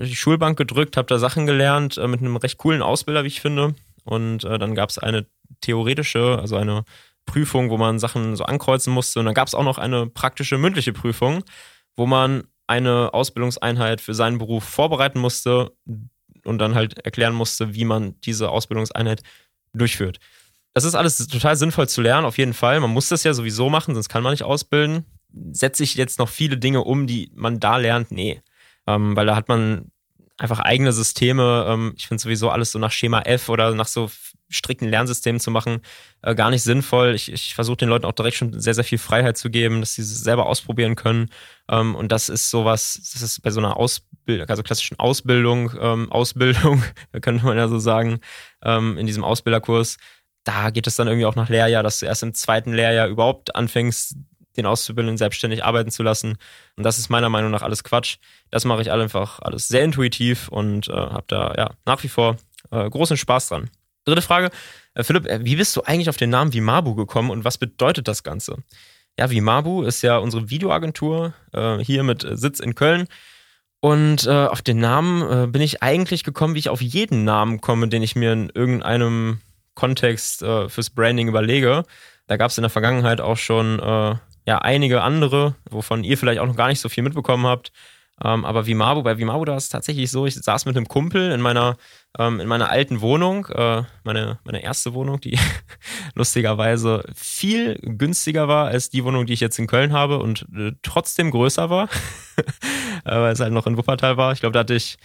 Die 0.00 0.16
Schulbank 0.16 0.56
gedrückt, 0.56 0.96
habe 0.96 1.08
da 1.08 1.18
Sachen 1.18 1.46
gelernt, 1.46 1.98
äh, 1.98 2.08
mit 2.08 2.20
einem 2.20 2.36
recht 2.36 2.58
coolen 2.58 2.82
Ausbilder, 2.82 3.24
wie 3.24 3.28
ich 3.28 3.40
finde 3.40 3.74
und 4.04 4.44
äh, 4.44 4.58
dann 4.58 4.74
gab 4.74 4.90
es 4.90 4.98
eine 4.98 5.26
theoretische, 5.60 6.38
also 6.38 6.56
eine 6.56 6.84
Prüfung, 7.26 7.70
wo 7.70 7.78
man 7.78 7.98
Sachen 7.98 8.36
so 8.36 8.44
ankreuzen 8.44 8.92
musste. 8.92 9.18
Und 9.18 9.26
dann 9.26 9.34
gab 9.34 9.48
es 9.48 9.54
auch 9.54 9.64
noch 9.64 9.78
eine 9.78 10.06
praktische 10.06 10.58
mündliche 10.58 10.92
Prüfung, 10.92 11.42
wo 11.96 12.06
man 12.06 12.44
eine 12.66 13.12
Ausbildungseinheit 13.12 14.00
für 14.00 14.14
seinen 14.14 14.38
Beruf 14.38 14.64
vorbereiten 14.64 15.18
musste 15.18 15.72
und 16.44 16.58
dann 16.58 16.74
halt 16.74 16.98
erklären 16.98 17.34
musste, 17.34 17.74
wie 17.74 17.84
man 17.84 18.20
diese 18.20 18.50
Ausbildungseinheit 18.50 19.22
durchführt. 19.72 20.18
Das 20.74 20.84
ist 20.84 20.94
alles 20.94 21.18
total 21.26 21.56
sinnvoll 21.56 21.88
zu 21.88 22.02
lernen, 22.02 22.26
auf 22.26 22.38
jeden 22.38 22.54
Fall. 22.54 22.80
Man 22.80 22.90
muss 22.90 23.08
das 23.08 23.22
ja 23.22 23.32
sowieso 23.32 23.70
machen, 23.70 23.94
sonst 23.94 24.08
kann 24.08 24.22
man 24.22 24.32
nicht 24.32 24.42
ausbilden. 24.42 25.04
Setze 25.52 25.82
ich 25.82 25.94
jetzt 25.94 26.18
noch 26.18 26.28
viele 26.28 26.58
Dinge 26.58 26.82
um, 26.82 27.06
die 27.06 27.30
man 27.34 27.60
da 27.60 27.76
lernt? 27.76 28.10
Nee. 28.10 28.42
Ähm, 28.86 29.16
weil 29.16 29.26
da 29.26 29.36
hat 29.36 29.48
man 29.48 29.90
einfach 30.36 30.60
eigene 30.60 30.92
Systeme. 30.92 31.66
Ähm, 31.68 31.94
ich 31.96 32.08
finde 32.08 32.22
sowieso 32.22 32.50
alles 32.50 32.72
so 32.72 32.78
nach 32.78 32.92
Schema 32.92 33.20
F 33.20 33.48
oder 33.48 33.74
nach 33.74 33.86
so 33.86 34.10
strikten 34.48 34.88
Lernsystemen 34.88 35.40
zu 35.40 35.50
machen, 35.50 35.80
äh, 36.22 36.34
gar 36.34 36.50
nicht 36.50 36.62
sinnvoll. 36.62 37.14
Ich, 37.14 37.32
ich 37.32 37.54
versuche 37.54 37.78
den 37.78 37.88
Leuten 37.88 38.04
auch 38.04 38.12
direkt 38.12 38.36
schon 38.36 38.58
sehr, 38.60 38.74
sehr 38.74 38.84
viel 38.84 38.98
Freiheit 38.98 39.36
zu 39.36 39.50
geben, 39.50 39.80
dass 39.80 39.94
sie 39.94 40.02
es 40.02 40.20
selber 40.20 40.46
ausprobieren 40.46 40.96
können. 40.96 41.30
Ähm, 41.68 41.94
und 41.94 42.12
das 42.12 42.28
ist 42.28 42.50
sowas, 42.50 43.10
das 43.12 43.22
ist 43.22 43.42
bei 43.42 43.50
so 43.50 43.60
einer 43.60 43.76
Ausbildung, 43.76 44.48
also 44.48 44.62
klassischen 44.62 44.98
Ausbildung, 44.98 45.72
ähm, 45.80 46.10
Ausbildung, 46.12 46.82
könnte 47.20 47.44
man 47.44 47.56
ja 47.56 47.68
so 47.68 47.78
sagen, 47.78 48.20
ähm, 48.62 48.98
in 48.98 49.06
diesem 49.06 49.24
Ausbilderkurs. 49.24 49.96
Da 50.44 50.70
geht 50.70 50.86
es 50.86 50.96
dann 50.96 51.08
irgendwie 51.08 51.26
auch 51.26 51.36
nach 51.36 51.48
Lehrjahr, 51.48 51.82
dass 51.82 52.00
du 52.00 52.06
erst 52.06 52.22
im 52.22 52.34
zweiten 52.34 52.74
Lehrjahr 52.74 53.08
überhaupt 53.08 53.56
anfängst, 53.56 54.16
den 54.56 54.66
Auszubildenden 54.66 55.18
selbstständig 55.18 55.64
arbeiten 55.64 55.90
zu 55.90 56.02
lassen. 56.02 56.36
Und 56.76 56.84
das 56.84 56.98
ist 56.98 57.08
meiner 57.08 57.28
Meinung 57.28 57.50
nach 57.50 57.62
alles 57.62 57.84
Quatsch. 57.84 58.16
Das 58.50 58.64
mache 58.64 58.82
ich 58.82 58.90
einfach 58.90 59.40
alles 59.40 59.68
sehr 59.68 59.84
intuitiv 59.84 60.48
und 60.48 60.88
äh, 60.88 60.92
habe 60.92 61.24
da 61.26 61.54
ja 61.56 61.70
nach 61.84 62.02
wie 62.02 62.08
vor 62.08 62.36
äh, 62.70 62.88
großen 62.88 63.16
Spaß 63.16 63.48
dran. 63.48 63.70
Dritte 64.04 64.22
Frage. 64.22 64.50
Äh, 64.94 65.02
Philipp, 65.02 65.26
äh, 65.26 65.44
wie 65.44 65.56
bist 65.56 65.74
du 65.76 65.82
eigentlich 65.82 66.08
auf 66.08 66.16
den 66.16 66.30
Namen 66.30 66.52
Vimabu 66.52 66.94
gekommen 66.94 67.30
und 67.30 67.44
was 67.44 67.58
bedeutet 67.58 68.08
das 68.08 68.22
Ganze? 68.22 68.58
Ja, 69.18 69.30
Vimabu 69.30 69.82
ist 69.82 70.02
ja 70.02 70.18
unsere 70.18 70.50
Videoagentur 70.50 71.34
äh, 71.52 71.78
hier 71.78 72.02
mit 72.02 72.26
Sitz 72.32 72.60
in 72.60 72.74
Köln. 72.74 73.06
Und 73.80 74.26
äh, 74.26 74.46
auf 74.46 74.62
den 74.62 74.78
Namen 74.78 75.52
bin 75.52 75.60
ich 75.60 75.82
eigentlich 75.82 76.24
gekommen, 76.24 76.54
wie 76.54 76.58
ich 76.58 76.70
auf 76.70 76.80
jeden 76.80 77.24
Namen 77.24 77.60
komme, 77.60 77.88
den 77.88 78.02
ich 78.02 78.16
mir 78.16 78.32
in 78.32 78.48
irgendeinem 78.48 79.40
Kontext 79.74 80.38
fürs 80.38 80.88
Branding 80.88 81.28
überlege. 81.28 81.84
Da 82.26 82.38
gab 82.38 82.50
es 82.50 82.56
in 82.56 82.62
der 82.62 82.70
Vergangenheit 82.70 83.20
auch 83.20 83.36
schon 83.36 83.80
ja 84.46 84.58
einige 84.58 85.02
andere, 85.02 85.56
wovon 85.70 86.04
ihr 86.04 86.18
vielleicht 86.18 86.40
auch 86.40 86.46
noch 86.46 86.56
gar 86.56 86.68
nicht 86.68 86.80
so 86.80 86.88
viel 86.88 87.02
mitbekommen 87.02 87.46
habt. 87.46 87.72
Ähm, 88.22 88.44
aber 88.44 88.66
Vimabu, 88.66 89.02
bei 89.02 89.18
Vimabu 89.18 89.44
war 89.46 89.56
es 89.56 89.68
tatsächlich 89.68 90.10
so, 90.10 90.24
ich 90.24 90.36
saß 90.36 90.66
mit 90.66 90.76
einem 90.76 90.86
Kumpel 90.86 91.32
in 91.32 91.40
meiner, 91.40 91.76
ähm, 92.16 92.38
in 92.38 92.46
meiner 92.46 92.70
alten 92.70 93.00
Wohnung, 93.00 93.46
äh, 93.46 93.82
meine, 94.04 94.38
meine 94.44 94.62
erste 94.62 94.94
Wohnung, 94.94 95.20
die 95.20 95.36
lustigerweise 96.14 97.02
viel 97.12 97.76
günstiger 97.82 98.46
war 98.46 98.68
als 98.68 98.88
die 98.88 99.04
Wohnung, 99.04 99.26
die 99.26 99.32
ich 99.32 99.40
jetzt 99.40 99.58
in 99.58 99.66
Köln 99.66 99.92
habe 99.92 100.20
und 100.20 100.46
äh, 100.56 100.72
trotzdem 100.82 101.32
größer 101.32 101.70
war, 101.70 101.88
äh, 103.04 103.10
weil 103.10 103.32
es 103.32 103.40
halt 103.40 103.52
noch 103.52 103.66
in 103.66 103.76
Wuppertal 103.76 104.16
war. 104.16 104.32
Ich 104.32 104.40
glaube, 104.40 104.52
da 104.52 104.60
hatte 104.60 104.74
ich 104.74 104.96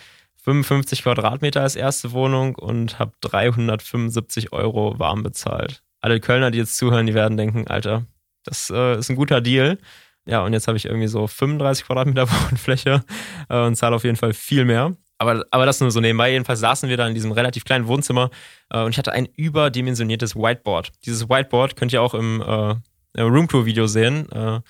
55 0.44 1.02
Quadratmeter 1.02 1.62
als 1.62 1.76
erste 1.76 2.12
Wohnung 2.12 2.56
und 2.56 3.00
habe 3.00 3.14
375 3.22 4.54
Euro 4.54 5.00
warm 5.00 5.24
bezahlt. 5.24 5.82
Alle 6.00 6.20
Kölner, 6.20 6.52
die 6.52 6.60
jetzt 6.60 6.78
zuhören, 6.78 7.08
die 7.08 7.16
werden 7.16 7.38
denken, 7.38 7.68
Alter, 7.68 8.06
das 8.44 8.70
äh, 8.70 9.00
ist 9.00 9.10
ein 9.10 9.16
guter 9.16 9.42
Deal. 9.42 9.78
Ja, 10.26 10.44
und 10.44 10.54
jetzt 10.54 10.68
habe 10.68 10.78
ich 10.78 10.86
irgendwie 10.86 11.08
so 11.08 11.28
35 11.28 11.86
Quadratmeter 11.86 12.30
Wohnfläche 12.50 13.04
äh, 13.50 13.62
und 13.62 13.76
zahle 13.76 13.96
auf 13.96 14.04
jeden 14.04 14.18
Fall 14.18 14.34
viel 14.34 14.66
mehr. 14.66 14.96
Aber, 15.18 15.44
aber 15.52 15.66
das 15.66 15.82
nur 15.82 15.92
so 15.92 16.00
nebenbei. 16.00 16.32
Jedenfalls 16.32 16.62
saßen 16.62 16.88
wir 16.88 16.96
da 16.96 17.08
in 17.08 17.14
diesem 17.14 17.32
relativ 17.32 17.66
kleinen 17.66 17.88
Wohnzimmer 17.88 18.30
äh, 18.70 18.82
und 18.82 18.92
ich 18.92 18.98
hatte 18.98 19.12
ein 19.12 19.28
überdimensioniertes 19.36 20.36
Whiteboard. 20.36 20.92
Dieses 21.06 21.28
Whiteboard 21.30 21.76
könnt 21.76 21.92
ihr 21.92 22.02
auch 22.02 22.14
im 22.14 22.42
äh, 22.42 23.22
Roomtour-Video 23.22 23.88
sehen. 23.88 24.32
Äh, 24.32 24.62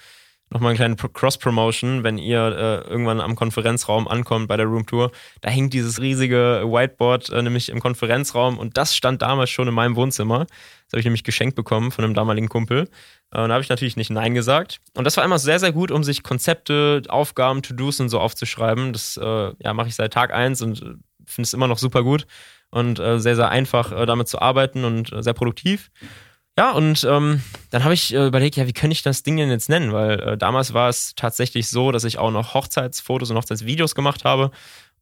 nochmal 0.52 0.70
eine 0.70 0.78
kleine 0.78 0.96
Cross-Promotion, 0.96 2.04
wenn 2.04 2.18
ihr 2.18 2.40
äh, 2.40 2.90
irgendwann 2.90 3.22
am 3.22 3.36
Konferenzraum 3.36 4.08
ankommt 4.08 4.48
bei 4.48 4.58
der 4.58 4.66
Roomtour. 4.66 5.12
Da 5.42 5.50
hängt 5.50 5.74
dieses 5.74 6.02
riesige 6.02 6.64
Whiteboard 6.66 7.30
äh, 7.30 7.42
nämlich 7.42 7.70
im 7.70 7.80
Konferenzraum 7.80 8.58
und 8.58 8.78
das 8.78 8.96
stand 8.96 9.22
damals 9.22 9.50
schon 9.50 9.68
in 9.68 9.74
meinem 9.74 9.96
Wohnzimmer. 9.96 10.46
Das 10.46 10.94
habe 10.94 11.00
ich 11.00 11.06
nämlich 11.06 11.24
geschenkt 11.24 11.56
bekommen 11.56 11.92
von 11.92 12.04
einem 12.04 12.16
damaligen 12.16 12.50
Kumpel. 12.50 12.90
Äh, 13.32 13.42
und 13.42 13.50
da 13.50 13.56
habe 13.56 13.64
ich 13.64 13.70
natürlich 13.70 13.98
nicht 13.98 14.10
Nein 14.10 14.34
gesagt. 14.34 14.80
Und 14.96 15.04
das 15.04 15.18
war 15.18 15.24
immer 15.24 15.40
sehr, 15.40 15.60
sehr 15.60 15.72
gut, 15.72 15.92
um 15.92 16.04
sich 16.04 16.24
Konzepte, 16.24 17.02
Aufgaben, 17.08 17.62
To-Dos 17.62 18.00
und 18.00 18.10
so 18.10 18.20
aufzuschreiben. 18.20 18.94
Das 18.94 19.18
äh, 19.18 19.54
ja, 19.60 19.74
mache 19.74 19.88
ich 19.88 19.96
seit 19.96 20.14
Tag 20.14 20.34
eins 20.34 20.62
und 20.62 20.82
äh, 20.82 20.86
finde 21.26 21.46
es 21.46 21.54
immer 21.54 21.68
noch 21.68 21.78
super 21.78 22.04
gut 22.04 22.26
und 22.72 23.00
äh, 23.00 23.20
sehr, 23.20 23.36
sehr 23.36 23.50
einfach 23.50 23.92
äh, 23.92 24.06
damit 24.06 24.28
zu 24.28 24.42
arbeiten 24.42 24.84
und 24.84 25.12
äh, 25.12 25.24
sehr 25.24 25.34
produktiv. 25.34 25.92
Ja, 26.58 26.72
und 26.72 27.06
ähm, 27.06 27.42
dann 27.70 27.86
habe 27.86 27.94
ich 27.94 28.14
äh, 28.14 28.28
überlegt, 28.28 28.58
ja, 28.58 28.68
wie 28.68 28.74
könnte 28.74 28.92
ich 28.92 29.02
das 29.02 29.24
Ding 29.24 29.38
denn 29.38 29.50
jetzt 29.50 29.70
nennen? 29.70 29.94
Weil 29.94 30.20
äh, 30.20 30.38
damals 30.38 30.74
war 30.74 30.90
es 30.90 31.16
tatsächlich 31.16 31.70
so, 31.70 31.94
dass 31.94 32.04
ich 32.04 32.18
auch 32.18 32.32
noch 32.32 32.54
Hochzeitsfotos 32.54 33.30
und 33.30 33.38
Hochzeitsvideos 33.38 33.96
gemacht 33.96 34.26
habe 34.26 34.52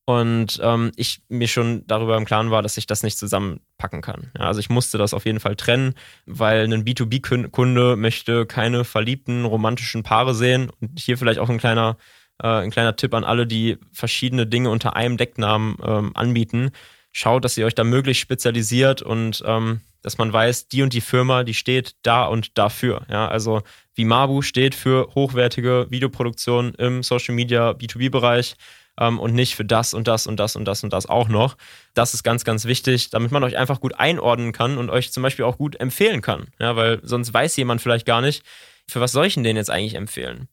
und 0.07 0.61
ähm, 0.63 0.93
ich 0.95 1.19
mir 1.27 1.49
schon 1.49 1.85
darüber 1.85 2.15
im 2.15 2.23
Klaren 2.23 2.49
war, 2.49 2.61
dass 2.61 2.77
ich 2.77 2.87
das 2.87 3.03
nicht 3.03 3.17
zusammenpacken 3.17 4.01
kann. 4.01 4.31
Ja, 4.39 4.45
also 4.45 4.61
ich 4.61 4.69
musste 4.69 4.97
das 4.97 5.13
auf 5.13 5.25
jeden 5.25 5.41
Fall 5.41 5.57
trennen, 5.57 5.95
weil 6.25 6.63
ein 6.63 6.85
B2B-Kunde 6.85 7.97
möchte 7.97 8.45
keine 8.45 8.85
verliebten 8.85 9.43
romantischen 9.43 10.03
Paare 10.03 10.33
sehen. 10.33 10.71
Und 10.79 10.97
hier 10.97 11.17
vielleicht 11.17 11.39
auch 11.39 11.49
ein 11.49 11.57
kleiner, 11.57 11.97
äh, 12.41 12.47
ein 12.47 12.71
kleiner 12.71 12.95
Tipp 12.95 13.13
an 13.13 13.25
alle, 13.25 13.45
die 13.47 13.79
verschiedene 13.91 14.47
Dinge 14.47 14.69
unter 14.69 14.95
einem 14.95 15.17
Decknamen 15.17 15.75
ähm, 15.83 16.11
anbieten. 16.15 16.71
Schaut, 17.19 17.43
dass 17.43 17.57
ihr 17.57 17.65
euch 17.65 17.73
da 17.73 17.83
möglichst 17.83 18.21
spezialisiert 18.21 19.01
und 19.01 19.41
ähm, 19.43 19.81
dass 20.03 20.19
man 20.19 20.31
weiß, 20.31 20.67
die 20.67 20.83
und 20.83 20.93
die 20.93 21.01
Firma, 21.01 21.43
die 21.43 21.55
steht 21.55 21.95
da 22.03 22.25
und 22.25 22.59
dafür. 22.59 23.07
Ja, 23.09 23.27
also 23.27 23.63
wie 23.95 24.05
Mabu 24.05 24.43
steht 24.43 24.75
für 24.75 25.09
hochwertige 25.15 25.87
Videoproduktion 25.89 26.75
im 26.75 27.01
Social 27.01 27.33
Media 27.33 27.71
B2B-Bereich 27.71 28.55
ähm, 28.99 29.17
und 29.17 29.33
nicht 29.33 29.55
für 29.55 29.65
das 29.65 29.95
und 29.95 30.07
das 30.07 30.27
und 30.27 30.39
das 30.39 30.55
und 30.55 30.65
das 30.65 30.83
und 30.83 30.93
das 30.93 31.07
auch 31.07 31.27
noch. 31.27 31.57
Das 31.95 32.13
ist 32.13 32.21
ganz, 32.21 32.43
ganz 32.43 32.65
wichtig, 32.65 33.09
damit 33.09 33.31
man 33.31 33.43
euch 33.43 33.57
einfach 33.57 33.81
gut 33.81 33.95
einordnen 33.99 34.51
kann 34.51 34.77
und 34.77 34.91
euch 34.91 35.11
zum 35.11 35.23
Beispiel 35.23 35.45
auch 35.45 35.57
gut 35.57 35.79
empfehlen 35.79 36.21
kann. 36.21 36.49
Ja, 36.59 36.75
weil 36.75 36.99
sonst 37.01 37.33
weiß 37.33 37.57
jemand 37.57 37.81
vielleicht 37.81 38.05
gar 38.05 38.21
nicht, 38.21 38.43
für 38.87 39.01
was 39.01 39.11
soll 39.11 39.25
ich 39.25 39.33
denn 39.33 39.43
den 39.43 39.57
jetzt 39.57 39.71
eigentlich 39.71 39.95
empfehlen? 39.95 40.49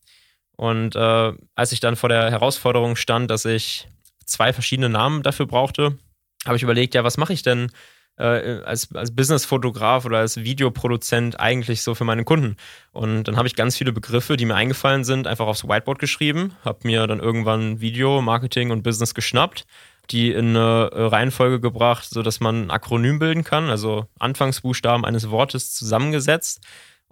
Und 0.56 0.96
äh, 0.96 1.32
als 1.56 1.72
ich 1.72 1.80
dann 1.80 1.96
vor 1.96 2.08
der 2.08 2.30
Herausforderung 2.30 2.96
stand, 2.96 3.30
dass 3.30 3.44
ich 3.44 3.86
zwei 4.24 4.54
verschiedene 4.54 4.88
Namen 4.88 5.22
dafür 5.22 5.44
brauchte, 5.44 5.98
habe 6.46 6.56
ich 6.56 6.62
überlegt, 6.62 6.94
ja, 6.94 7.04
was 7.04 7.16
mache 7.16 7.32
ich 7.32 7.42
denn 7.42 7.70
äh, 8.16 8.60
als, 8.62 8.94
als 8.94 9.14
Business-Fotograf 9.14 10.04
oder 10.04 10.18
als 10.18 10.36
Videoproduzent 10.36 11.40
eigentlich 11.40 11.82
so 11.82 11.94
für 11.94 12.04
meine 12.04 12.24
Kunden? 12.24 12.56
Und 12.92 13.24
dann 13.24 13.36
habe 13.36 13.48
ich 13.48 13.56
ganz 13.56 13.76
viele 13.76 13.92
Begriffe, 13.92 14.36
die 14.36 14.46
mir 14.46 14.54
eingefallen 14.54 15.04
sind, 15.04 15.26
einfach 15.26 15.46
aufs 15.46 15.64
Whiteboard 15.64 15.98
geschrieben, 15.98 16.52
habe 16.64 16.80
mir 16.84 17.06
dann 17.06 17.20
irgendwann 17.20 17.80
Video, 17.80 18.20
Marketing 18.20 18.70
und 18.70 18.82
Business 18.82 19.14
geschnappt, 19.14 19.66
die 20.10 20.32
in 20.32 20.50
eine 20.50 20.90
äh, 20.92 21.02
Reihenfolge 21.02 21.60
gebracht, 21.60 22.06
sodass 22.08 22.40
man 22.40 22.66
ein 22.66 22.70
Akronym 22.70 23.18
bilden 23.18 23.44
kann, 23.44 23.70
also 23.70 24.06
Anfangsbuchstaben 24.18 25.04
eines 25.04 25.30
Wortes 25.30 25.72
zusammengesetzt. 25.72 26.60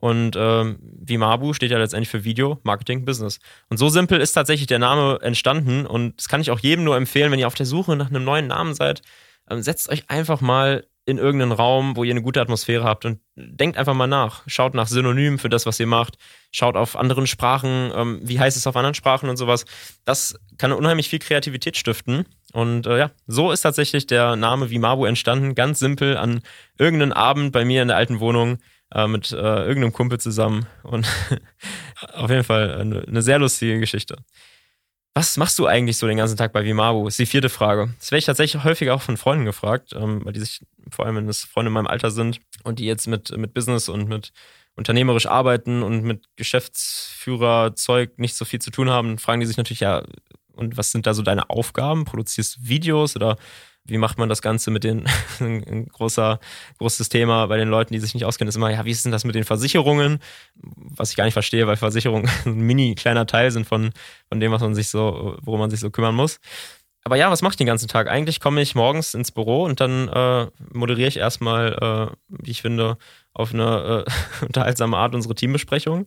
Und 0.03 0.35
ähm, 0.37 0.81
Vimabu 0.81 1.53
steht 1.53 1.71
ja 1.71 1.79
letztendlich 1.79 2.09
für 2.09 2.25
Video, 2.25 2.59
Marketing, 2.65 3.05
Business. 3.05 3.39
Und 3.71 3.77
so 3.77 3.89
simpel 3.89 4.21
ist 4.21 4.33
tatsächlich 4.33 4.67
der 4.67 4.81
Name 4.81 5.21
entstanden. 5.23 5.87
Und 5.87 6.19
das 6.19 6.29
kann 6.29 6.41
ich 6.41 6.51
auch 6.51 6.59
jedem 6.59 6.83
nur 6.83 6.97
empfehlen, 6.97 7.31
wenn 7.31 7.39
ihr 7.39 7.47
auf 7.47 7.55
der 7.55 7.67
Suche 7.67 7.95
nach 7.95 8.11
einem 8.11 8.25
neuen 8.25 8.49
Namen 8.49 8.75
seid. 8.75 9.03
Ähm, 9.49 9.63
setzt 9.63 9.89
euch 9.89 10.11
einfach 10.11 10.41
mal 10.41 10.89
in 11.05 11.19
irgendeinen 11.19 11.53
Raum, 11.53 11.95
wo 11.95 12.03
ihr 12.03 12.11
eine 12.11 12.23
gute 12.23 12.41
Atmosphäre 12.41 12.83
habt 12.83 13.05
und 13.05 13.21
denkt 13.37 13.77
einfach 13.77 13.95
mal 13.95 14.09
nach. 14.09 14.43
Schaut 14.49 14.75
nach 14.75 14.89
Synonymen 14.89 15.39
für 15.39 15.49
das, 15.49 15.67
was 15.67 15.79
ihr 15.79 15.87
macht. 15.87 16.17
Schaut 16.51 16.77
auf 16.77 16.97
anderen 16.97 17.29
Sprachen, 17.29 17.93
ähm, 17.95 18.21
wie 18.25 18.41
heißt 18.41 18.57
es 18.57 18.67
auf 18.67 18.75
anderen 18.75 18.95
Sprachen 18.95 19.29
und 19.29 19.37
sowas. 19.37 19.67
Das 20.05 20.35
kann 20.59 20.73
unheimlich 20.73 21.09
viel 21.09 21.21
Kreativität 21.21 21.77
stiften. 21.77 22.27
Und 22.53 22.89
äh, 22.89 22.99
ja, 22.99 23.11
so 23.29 23.53
ist 23.53 23.61
tatsächlich 23.61 24.09
der 24.09 24.35
Name 24.35 24.71
Vimabu 24.71 25.05
entstanden. 25.05 25.55
Ganz 25.55 25.79
simpel 25.79 26.17
an 26.17 26.41
irgendeinen 26.77 27.13
Abend 27.13 27.53
bei 27.53 27.65
mir 27.65 27.83
in 27.83 27.89
der 27.89 27.97
alten 27.97 28.19
Wohnung 28.19 28.59
äh, 28.95 29.07
mit 29.07 29.33
äh, 29.33 29.37
irgendeinem 29.37 29.93
Kumpel 29.93 30.19
zusammen. 30.19 30.67
Und 30.83 31.07
auf 32.15 32.31
jeden 32.31 32.45
Fall 32.45 32.81
eine, 32.81 33.03
eine 33.07 33.23
sehr 33.23 33.39
lustige 33.39 33.79
Geschichte. 33.81 34.17
Was 35.15 35.37
machst 35.37 35.59
du 35.59 35.67
eigentlich 35.67 35.99
so 35.99 36.07
den 36.07 36.17
ganzen 36.17 36.39
Tag 36.39 36.53
bei 36.53 36.65
Vimabu? 36.65 37.07
Ist 37.07 37.19
die 37.19 37.27
vierte 37.27 37.51
Frage. 37.51 37.95
Das 37.99 38.11
werde 38.11 38.21
ich 38.21 38.25
tatsächlich 38.25 38.65
häufiger 38.65 38.95
auch 38.95 39.03
von 39.03 39.19
Freunden 39.19 39.45
gefragt, 39.45 39.93
ähm, 39.95 40.25
weil 40.25 40.33
die 40.33 40.41
sich, 40.41 40.65
vor 40.91 41.05
allem 41.05 41.17
wenn 41.17 41.29
es 41.29 41.45
Freunde 41.45 41.69
in 41.69 41.75
meinem 41.75 41.87
Alter 41.87 42.11
sind 42.11 42.41
und 42.65 42.79
die 42.79 42.87
jetzt 42.87 43.07
mit, 43.07 43.37
mit 43.37 43.53
Business 43.53 43.91
und 43.91 44.09
mit 44.09 44.33
unternehmerisch 44.75 45.27
arbeiten 45.27 45.83
und 45.83 46.03
mit 46.03 46.25
Geschäftsführerzeug 46.37 48.19
nicht 48.19 48.37
so 48.37 48.47
viel 48.47 48.61
zu 48.61 48.71
tun 48.71 48.89
haben, 48.89 49.19
fragen 49.19 49.41
die 49.41 49.47
sich 49.47 49.59
natürlich, 49.59 49.81
ja, 49.81 50.03
und 50.55 50.79
was 50.79 50.93
sind 50.93 51.07
da 51.07 51.13
so 51.13 51.23
deine 51.23 51.51
Aufgaben? 51.51 52.07
Produzierst 52.07 52.57
du 52.57 52.69
Videos 52.69 53.15
oder 53.15 53.37
wie 53.85 53.99
macht 53.99 54.19
man 54.19 54.29
das 54.29 54.43
Ganze 54.43 54.71
mit 54.71 54.85
den, 54.85 55.07
ein 55.41 55.87
großer, 55.89 56.39
großes 56.79 57.09
Thema 57.09 57.47
bei 57.47 57.57
den 57.57 57.69
Leuten, 57.69 57.93
die 57.93 58.01
sich 58.01 58.15
nicht 58.15 58.25
auskennen, 58.25 58.49
ist 58.49 58.57
immer, 58.57 58.71
ja, 58.71 58.85
wie 58.85 58.91
ist 58.91 59.05
denn 59.05 59.13
das 59.13 59.25
mit 59.25 59.35
den 59.35 59.45
Versicherungen? 59.45 60.19
Was 60.55 61.11
ich 61.11 61.17
gar 61.17 61.25
nicht 61.25 61.35
verstehe, 61.35 61.67
weil 61.67 61.77
Versicherungen 61.77 62.31
ein 62.45 62.61
mini 62.61 62.95
kleiner 62.95 63.27
Teil 63.27 63.51
sind 63.51 63.67
von, 63.67 63.91
von 64.29 64.41
dem, 64.41 64.53
was 64.53 64.63
man 64.63 64.75
sich 64.75 64.89
so, 64.89 65.37
worum 65.43 65.61
man 65.61 65.71
sich 65.71 65.81
so 65.81 65.91
kümmern 65.91 66.15
muss. 66.15 66.39
Aber 67.05 67.17
ja, 67.17 67.31
was 67.31 67.43
mache 67.43 67.53
ich 67.53 67.57
den 67.57 67.67
ganzen 67.67 67.89
Tag? 67.89 68.09
Eigentlich 68.09 68.39
komme 68.39 68.61
ich 68.61 68.77
morgens 68.77 69.15
ins 69.15 69.33
Büro 69.33 69.65
und 69.65 69.81
dann 69.81 70.09
äh, 70.09 70.47
moderiere 70.73 71.09
ich 71.09 71.17
erstmal, 71.17 71.73
äh, 72.13 72.17
wie 72.29 72.51
ich 72.53 72.63
finde, 72.63 72.97
auf 73.35 73.53
eine 73.53 74.07
äh, 74.07 74.45
unterhaltsame 74.47 74.97
Art 74.97 75.15
unsere 75.15 75.35
Teambesprechung. 75.35 76.07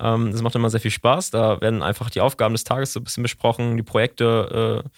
Ähm, 0.00 0.32
das 0.32 0.42
macht 0.42 0.56
immer 0.56 0.70
sehr 0.70 0.80
viel 0.80 0.90
Spaß. 0.90 1.30
Da 1.30 1.60
werden 1.60 1.82
einfach 1.82 2.10
die 2.10 2.20
Aufgaben 2.20 2.54
des 2.54 2.64
Tages 2.64 2.92
so 2.92 3.00
ein 3.00 3.04
bisschen 3.04 3.22
besprochen, 3.22 3.76
die 3.76 3.84
Projekte, 3.84 4.82
äh, 4.84 4.88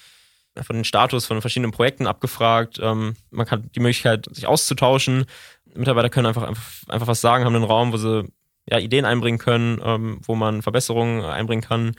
von 0.62 0.76
den 0.76 0.84
Status 0.84 1.26
von 1.26 1.40
verschiedenen 1.40 1.72
Projekten 1.72 2.06
abgefragt. 2.06 2.78
Ähm, 2.80 3.16
man 3.30 3.50
hat 3.50 3.62
die 3.74 3.80
Möglichkeit, 3.80 4.26
sich 4.30 4.46
auszutauschen. 4.46 5.24
Mitarbeiter 5.74 6.10
können 6.10 6.26
einfach, 6.26 6.44
einfach, 6.44 6.88
einfach 6.88 7.06
was 7.06 7.20
sagen, 7.20 7.44
haben 7.44 7.56
einen 7.56 7.64
Raum, 7.64 7.92
wo 7.92 7.96
sie 7.96 8.28
ja, 8.68 8.78
Ideen 8.78 9.04
einbringen 9.04 9.38
können, 9.38 9.80
ähm, 9.84 10.20
wo 10.22 10.34
man 10.34 10.62
Verbesserungen 10.62 11.24
einbringen 11.24 11.62
kann. 11.62 11.92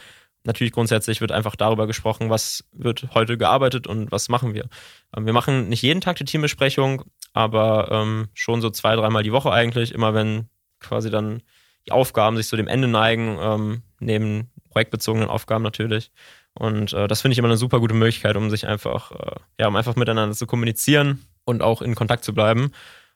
Natürlich 0.43 0.74
grundsätzlich 0.74 1.21
wird 1.21 1.31
einfach 1.31 1.55
darüber 1.55 1.88
gesprochen, 1.88 2.29
was 2.29 2.63
wird 2.71 3.07
heute 3.13 3.38
gearbeitet 3.38 3.88
und 3.88 4.12
was 4.12 4.29
machen 4.29 4.53
wir. 4.53 4.69
Ähm, 5.15 5.25
wir 5.25 5.33
machen 5.33 5.69
nicht 5.69 5.81
jeden 5.81 6.01
Tag 6.01 6.17
die 6.17 6.25
Teambesprechung, 6.25 7.03
aber 7.33 7.89
ähm, 7.91 8.27
schon 8.33 8.62
so 8.62 8.69
zwei, 8.69 8.95
dreimal 8.95 9.24
die 9.24 9.31
Woche 9.31 9.51
eigentlich, 9.51 9.91
immer 9.91 10.13
wenn 10.13 10.47
quasi 10.79 11.09
dann 11.09 11.41
die 11.88 11.91
Aufgaben 11.91 12.38
sich 12.38 12.47
zu 12.47 12.55
dem 12.55 12.67
Ende 12.67 12.88
neigen, 12.88 13.38
ähm, 13.39 13.83
neben 14.00 14.51
projektbezogenen 14.69 15.29
Aufgaben 15.29 15.63
natürlich. 15.63 16.12
Und 16.57 16.93
äh, 16.93 17.07
das 17.07 17.21
finde 17.21 17.33
ich 17.33 17.38
immer 17.38 17.50
eine 17.50 17.57
super 17.57 17.79
gute 17.79 17.93
Möglichkeit, 17.93 18.38
um 18.38 18.50
sich 18.50 18.67
einfach, 18.67 19.12
äh, 19.12 19.35
ja, 19.59 19.67
um 19.67 19.75
einfach 19.75 19.95
miteinander 19.95 20.35
zu 20.35 20.47
kommunizieren 20.47 21.25
und 21.43 21.62
auch 21.62 21.81
in 21.81 21.95
Kontakt 21.95 22.24
zu 22.24 22.33
bleiben. 22.33 22.71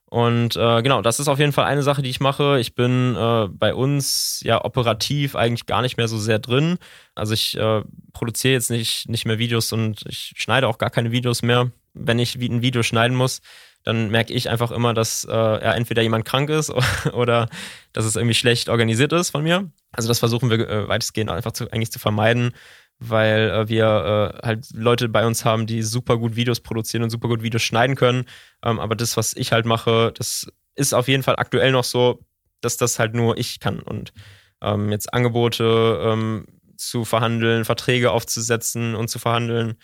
Und 0.10 0.56
äh, 0.56 0.82
genau, 0.82 1.04
das 1.04 1.20
ist 1.20 1.28
auf 1.28 1.38
jeden 1.38 1.52
Fall 1.52 1.66
eine 1.66 1.84
Sache, 1.84 2.02
die 2.02 2.10
ich 2.10 2.20
mache. 2.20 2.60
Ich 2.60 2.74
bin 2.74 3.16
äh, 3.16 3.48
bei 3.48 3.76
uns 3.76 4.42
ja 4.44 4.66
operativ 4.66 5.36
eigentlich 5.36 5.68
gar 5.68 5.84
nicht 5.84 5.98
mehr 5.98 6.08
so 6.08 6.18
sehr 6.18 6.40
drin. 6.40 6.80
Also 7.14 7.34
ich 7.36 7.56
äh, 7.58 7.84
produziere 8.12 8.54
jetzt 8.54 8.72
nicht, 8.72 9.08
nicht 9.08 9.26
mehr 9.26 9.38
Videos 9.38 9.72
und 9.72 10.04
ich 10.08 10.34
schneide 10.36 10.68
auch 10.68 10.80
gar 10.80 10.90
keine 10.90 11.12
Videos 11.12 11.44
mehr. 11.44 11.72
wenn 11.94 12.18
ich 12.18 12.36
ein 12.36 12.62
Video 12.64 12.82
schneiden 12.82 13.16
muss, 13.16 13.42
dann 13.84 14.10
merke 14.10 14.34
ich 14.34 14.50
einfach 14.50 14.72
immer, 14.72 14.94
dass 14.94 15.26
äh, 15.26 15.32
ja, 15.32 15.74
entweder 15.74 16.02
jemand 16.02 16.26
krank 16.26 16.50
ist 16.50 16.72
oder 17.14 17.48
dass 17.94 18.06
es 18.06 18.16
irgendwie 18.16 18.36
schlecht 18.36 18.68
organisiert 18.68 19.14
ist 19.14 19.30
von 19.30 19.44
mir. 19.44 19.70
Also 19.92 20.08
das 20.08 20.20
versuchen 20.20 20.50
wir 20.50 20.68
äh, 20.68 20.88
weitestgehend 20.88 21.30
einfach 21.30 21.52
zu, 21.52 21.72
eigentlich 21.72 21.92
zu 21.92 22.00
vermeiden, 22.00 22.54
weil 23.00 23.50
äh, 23.50 23.70
wir 23.70 24.34
äh, 24.44 24.46
halt 24.46 24.68
Leute 24.74 25.10
bei 25.10 25.26
uns 25.26 25.46
haben, 25.46 25.66
die 25.66 25.82
super 25.84 26.18
gut 26.18 26.36
Videos 26.36 26.60
produzieren 26.60 27.04
und 27.04 27.10
super 27.10 27.28
gut 27.28 27.42
Videos 27.42 27.64
schneiden 27.64 27.96
können. 27.96 28.26
Ähm, 28.64 28.80
aber 28.80 28.96
das, 28.96 29.18
was 29.18 29.34
ich 29.36 29.52
halt 29.52 29.66
mache, 29.66 30.14
das 30.18 30.48
ist 30.76 30.94
auf 30.94 31.08
jeden 31.08 31.24
Fall 31.24 31.38
aktuell 31.38 31.72
noch 31.72 31.84
so, 31.84 32.20
dass 32.62 32.78
das 32.78 33.00
halt 33.00 33.16
nur 33.16 33.38
ich 33.38 33.60
kann. 33.60 33.80
Und 33.80 34.14
ähm, 34.62 34.92
jetzt 34.92 35.14
Angebote 35.14 36.02
ähm, 36.04 36.46
zu 36.78 37.06
verhandeln, 37.06 37.66
Verträge 37.66 38.12
aufzusetzen 38.12 38.96
und 38.96 39.10
zu 39.10 39.20
verhandeln, 39.20 39.78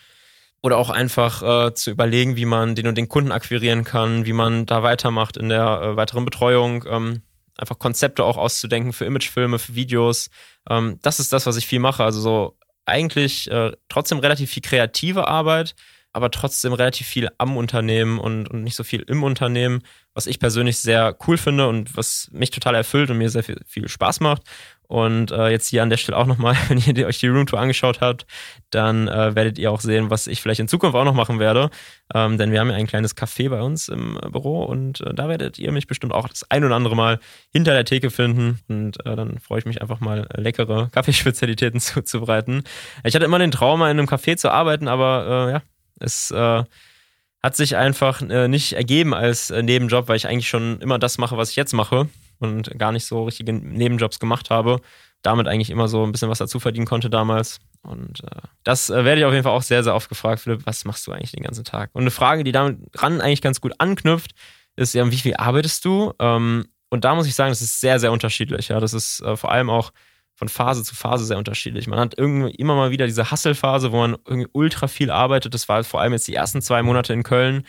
oder 0.62 0.78
auch 0.78 0.90
einfach 0.90 1.42
äh, 1.68 1.74
zu 1.74 1.90
überlegen, 1.92 2.34
wie 2.34 2.44
man 2.44 2.74
den 2.74 2.88
und 2.88 2.98
den 2.98 3.08
Kunden 3.08 3.30
akquirieren 3.30 3.84
kann, 3.84 4.26
wie 4.26 4.32
man 4.32 4.66
da 4.66 4.82
weitermacht 4.82 5.36
in 5.36 5.48
der 5.48 5.80
äh, 5.80 5.96
weiteren 5.96 6.24
Betreuung. 6.24 6.84
Ähm, 6.88 7.22
einfach 7.56 7.78
Konzepte 7.78 8.24
auch 8.24 8.36
auszudenken 8.36 8.92
für 8.92 9.04
Imagefilme, 9.04 9.60
für 9.60 9.76
Videos. 9.76 10.28
Ähm, 10.68 10.98
das 11.02 11.20
ist 11.20 11.32
das, 11.32 11.46
was 11.46 11.56
ich 11.56 11.66
viel 11.66 11.78
mache. 11.78 12.02
Also 12.02 12.20
so 12.20 12.58
eigentlich 12.86 13.50
äh, 13.50 13.72
trotzdem 13.88 14.18
relativ 14.18 14.50
viel 14.50 14.62
kreative 14.62 15.28
Arbeit, 15.28 15.74
aber 16.12 16.30
trotzdem 16.30 16.72
relativ 16.72 17.06
viel 17.06 17.28
am 17.36 17.56
Unternehmen 17.56 18.18
und, 18.18 18.48
und 18.48 18.62
nicht 18.62 18.76
so 18.76 18.84
viel 18.84 19.02
im 19.02 19.22
Unternehmen, 19.22 19.82
was 20.14 20.26
ich 20.26 20.40
persönlich 20.40 20.78
sehr 20.78 21.14
cool 21.26 21.36
finde 21.36 21.68
und 21.68 21.94
was 21.96 22.30
mich 22.32 22.50
total 22.50 22.74
erfüllt 22.74 23.10
und 23.10 23.18
mir 23.18 23.28
sehr 23.28 23.42
viel, 23.42 23.60
viel 23.66 23.88
Spaß 23.88 24.20
macht. 24.20 24.42
Und 24.88 25.32
äh, 25.32 25.48
jetzt 25.48 25.68
hier 25.68 25.82
an 25.82 25.90
der 25.90 25.96
Stelle 25.96 26.16
auch 26.16 26.26
nochmal, 26.26 26.56
wenn 26.68 26.78
ihr 26.78 27.06
euch 27.06 27.18
die 27.18 27.28
Roomtour 27.28 27.58
angeschaut 27.58 28.00
habt, 28.00 28.26
dann 28.70 29.08
äh, 29.08 29.34
werdet 29.34 29.58
ihr 29.58 29.70
auch 29.70 29.80
sehen, 29.80 30.10
was 30.10 30.26
ich 30.26 30.40
vielleicht 30.40 30.60
in 30.60 30.68
Zukunft 30.68 30.96
auch 30.96 31.04
noch 31.04 31.14
machen 31.14 31.38
werde. 31.38 31.70
Ähm, 32.14 32.38
denn 32.38 32.52
wir 32.52 32.60
haben 32.60 32.70
ja 32.70 32.76
ein 32.76 32.86
kleines 32.86 33.16
Café 33.16 33.48
bei 33.48 33.62
uns 33.62 33.88
im 33.88 34.18
äh, 34.22 34.28
Büro 34.28 34.64
und 34.64 35.00
äh, 35.00 35.12
da 35.14 35.28
werdet 35.28 35.58
ihr 35.58 35.72
mich 35.72 35.86
bestimmt 35.86 36.12
auch 36.12 36.28
das 36.28 36.48
ein 36.50 36.64
oder 36.64 36.76
andere 36.76 36.94
Mal 36.94 37.18
hinter 37.52 37.72
der 37.72 37.84
Theke 37.84 38.10
finden. 38.10 38.60
Und 38.68 39.04
äh, 39.04 39.16
dann 39.16 39.38
freue 39.38 39.58
ich 39.58 39.66
mich 39.66 39.82
einfach 39.82 40.00
mal, 40.00 40.28
äh, 40.32 40.40
leckere 40.40 40.88
Kaffeespezialitäten 40.92 41.80
zuzubereiten. 41.80 42.62
Ich 43.04 43.14
hatte 43.14 43.24
immer 43.24 43.38
den 43.38 43.50
Traum, 43.50 43.80
in 43.80 43.88
einem 43.88 44.06
Café 44.06 44.36
zu 44.36 44.50
arbeiten, 44.50 44.88
aber 44.88 45.50
ja, 45.50 45.62
es 45.98 46.32
hat 46.32 47.56
sich 47.56 47.76
einfach 47.76 48.20
nicht 48.20 48.72
ergeben 48.72 49.14
als 49.14 49.50
Nebenjob, 49.50 50.08
weil 50.08 50.16
ich 50.16 50.26
eigentlich 50.26 50.48
schon 50.48 50.80
immer 50.80 50.98
das 50.98 51.18
mache, 51.18 51.36
was 51.36 51.50
ich 51.50 51.56
jetzt 51.56 51.72
mache 51.72 52.08
und 52.38 52.78
gar 52.78 52.92
nicht 52.92 53.06
so 53.06 53.24
richtige 53.24 53.52
Nebenjobs 53.52 54.18
gemacht 54.18 54.50
habe. 54.50 54.80
Damit 55.22 55.48
eigentlich 55.48 55.70
immer 55.70 55.88
so 55.88 56.04
ein 56.04 56.12
bisschen 56.12 56.28
was 56.28 56.38
dazu 56.38 56.60
verdienen 56.60 56.86
konnte 56.86 57.10
damals. 57.10 57.58
Und 57.82 58.22
äh, 58.24 58.40
das 58.64 58.90
äh, 58.90 59.04
werde 59.04 59.20
ich 59.20 59.24
auf 59.24 59.32
jeden 59.32 59.44
Fall 59.44 59.52
auch 59.52 59.62
sehr, 59.62 59.82
sehr 59.82 59.94
oft 59.94 60.08
gefragt, 60.08 60.40
Philipp, 60.40 60.66
was 60.66 60.84
machst 60.84 61.06
du 61.06 61.12
eigentlich 61.12 61.32
den 61.32 61.42
ganzen 61.42 61.64
Tag? 61.64 61.90
Und 61.92 62.02
eine 62.02 62.10
Frage, 62.10 62.44
die 62.44 62.52
damit 62.52 62.78
ran 62.94 63.20
eigentlich 63.20 63.42
ganz 63.42 63.60
gut 63.60 63.72
anknüpft, 63.78 64.32
ist 64.76 64.94
ja, 64.94 65.10
wie 65.10 65.16
viel 65.16 65.36
arbeitest 65.36 65.84
du? 65.84 66.12
Ähm, 66.18 66.66
und 66.90 67.04
da 67.04 67.14
muss 67.14 67.26
ich 67.26 67.34
sagen, 67.34 67.50
das 67.50 67.62
ist 67.62 67.80
sehr, 67.80 67.98
sehr 67.98 68.12
unterschiedlich. 68.12 68.68
Ja, 68.68 68.78
das 68.80 68.92
ist 68.92 69.20
äh, 69.22 69.36
vor 69.36 69.50
allem 69.50 69.70
auch 69.70 69.92
von 70.34 70.48
Phase 70.48 70.84
zu 70.84 70.94
Phase 70.94 71.24
sehr 71.24 71.38
unterschiedlich. 71.38 71.86
Man 71.86 71.98
hat 71.98 72.14
irgendwie 72.16 72.54
immer 72.54 72.76
mal 72.76 72.90
wieder 72.90 73.06
diese 73.06 73.30
Hustle-Phase, 73.30 73.90
wo 73.90 73.96
man 73.96 74.16
irgendwie 74.26 74.48
ultra 74.52 74.86
viel 74.86 75.10
arbeitet. 75.10 75.54
Das 75.54 75.68
war 75.68 75.82
vor 75.82 76.00
allem 76.00 76.12
jetzt 76.12 76.28
die 76.28 76.34
ersten 76.34 76.60
zwei 76.60 76.82
Monate 76.82 77.14
in 77.14 77.22
Köln 77.22 77.64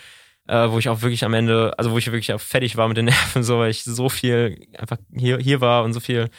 äh, 0.48 0.70
wo 0.70 0.78
ich 0.78 0.88
auch 0.88 1.02
wirklich 1.02 1.24
am 1.24 1.34
Ende, 1.34 1.74
also 1.78 1.92
wo 1.92 1.98
ich 1.98 2.06
wirklich 2.06 2.32
auch 2.32 2.40
fertig 2.40 2.76
war 2.76 2.88
mit 2.88 2.96
den 2.96 3.04
Nerven, 3.06 3.44
so 3.44 3.58
weil 3.58 3.70
ich 3.70 3.84
so 3.84 4.08
viel 4.08 4.66
einfach 4.76 4.96
hier, 5.14 5.38
hier 5.38 5.60
war 5.60 5.84
und 5.84 5.92
so 5.92 6.00
viel, 6.00 6.30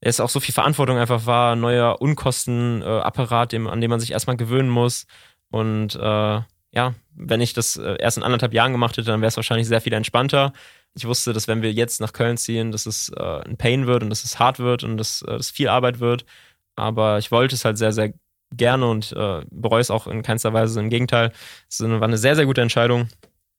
es 0.00 0.20
auch 0.20 0.28
so 0.28 0.40
viel 0.40 0.52
Verantwortung 0.52 0.98
einfach 0.98 1.24
war, 1.26 1.56
neuer 1.56 2.00
Unkostenapparat, 2.00 3.54
äh, 3.54 3.68
an 3.68 3.80
dem 3.80 3.90
man 3.90 4.00
sich 4.00 4.12
erstmal 4.12 4.36
gewöhnen 4.36 4.68
muss. 4.68 5.06
Und 5.50 5.94
äh, 5.94 6.40
ja, 6.72 6.94
wenn 7.14 7.40
ich 7.40 7.54
das 7.54 7.76
äh, 7.76 7.96
erst 8.00 8.18
in 8.18 8.24
anderthalb 8.24 8.52
Jahren 8.52 8.72
gemacht 8.72 8.96
hätte, 8.96 9.10
dann 9.10 9.20
wäre 9.20 9.28
es 9.28 9.36
wahrscheinlich 9.36 9.68
sehr 9.68 9.80
viel 9.80 9.92
entspannter. 9.92 10.52
Ich 10.96 11.06
wusste, 11.06 11.32
dass 11.32 11.48
wenn 11.48 11.62
wir 11.62 11.72
jetzt 11.72 12.00
nach 12.00 12.12
Köln 12.12 12.36
ziehen, 12.36 12.72
dass 12.72 12.86
es 12.86 13.08
äh, 13.10 13.40
ein 13.44 13.56
Pain 13.56 13.86
wird 13.86 14.02
und 14.02 14.10
dass 14.10 14.24
es 14.24 14.38
hart 14.38 14.58
wird 14.58 14.84
und 14.84 14.96
dass 14.96 15.22
es 15.22 15.50
viel 15.50 15.68
Arbeit 15.68 16.00
wird. 16.00 16.24
Aber 16.76 17.18
ich 17.18 17.30
wollte 17.30 17.54
es 17.54 17.64
halt 17.64 17.78
sehr, 17.78 17.92
sehr 17.92 18.12
gerne 18.52 18.88
und 18.88 19.12
äh, 19.12 19.42
bereue 19.50 19.80
es 19.80 19.90
auch 19.90 20.06
in 20.06 20.22
keinster 20.22 20.52
Weise. 20.52 20.80
Im 20.80 20.90
Gegenteil, 20.90 21.32
es 21.68 21.80
war 21.80 22.02
eine 22.02 22.18
sehr, 22.18 22.36
sehr 22.36 22.46
gute 22.46 22.62
Entscheidung. 22.62 23.08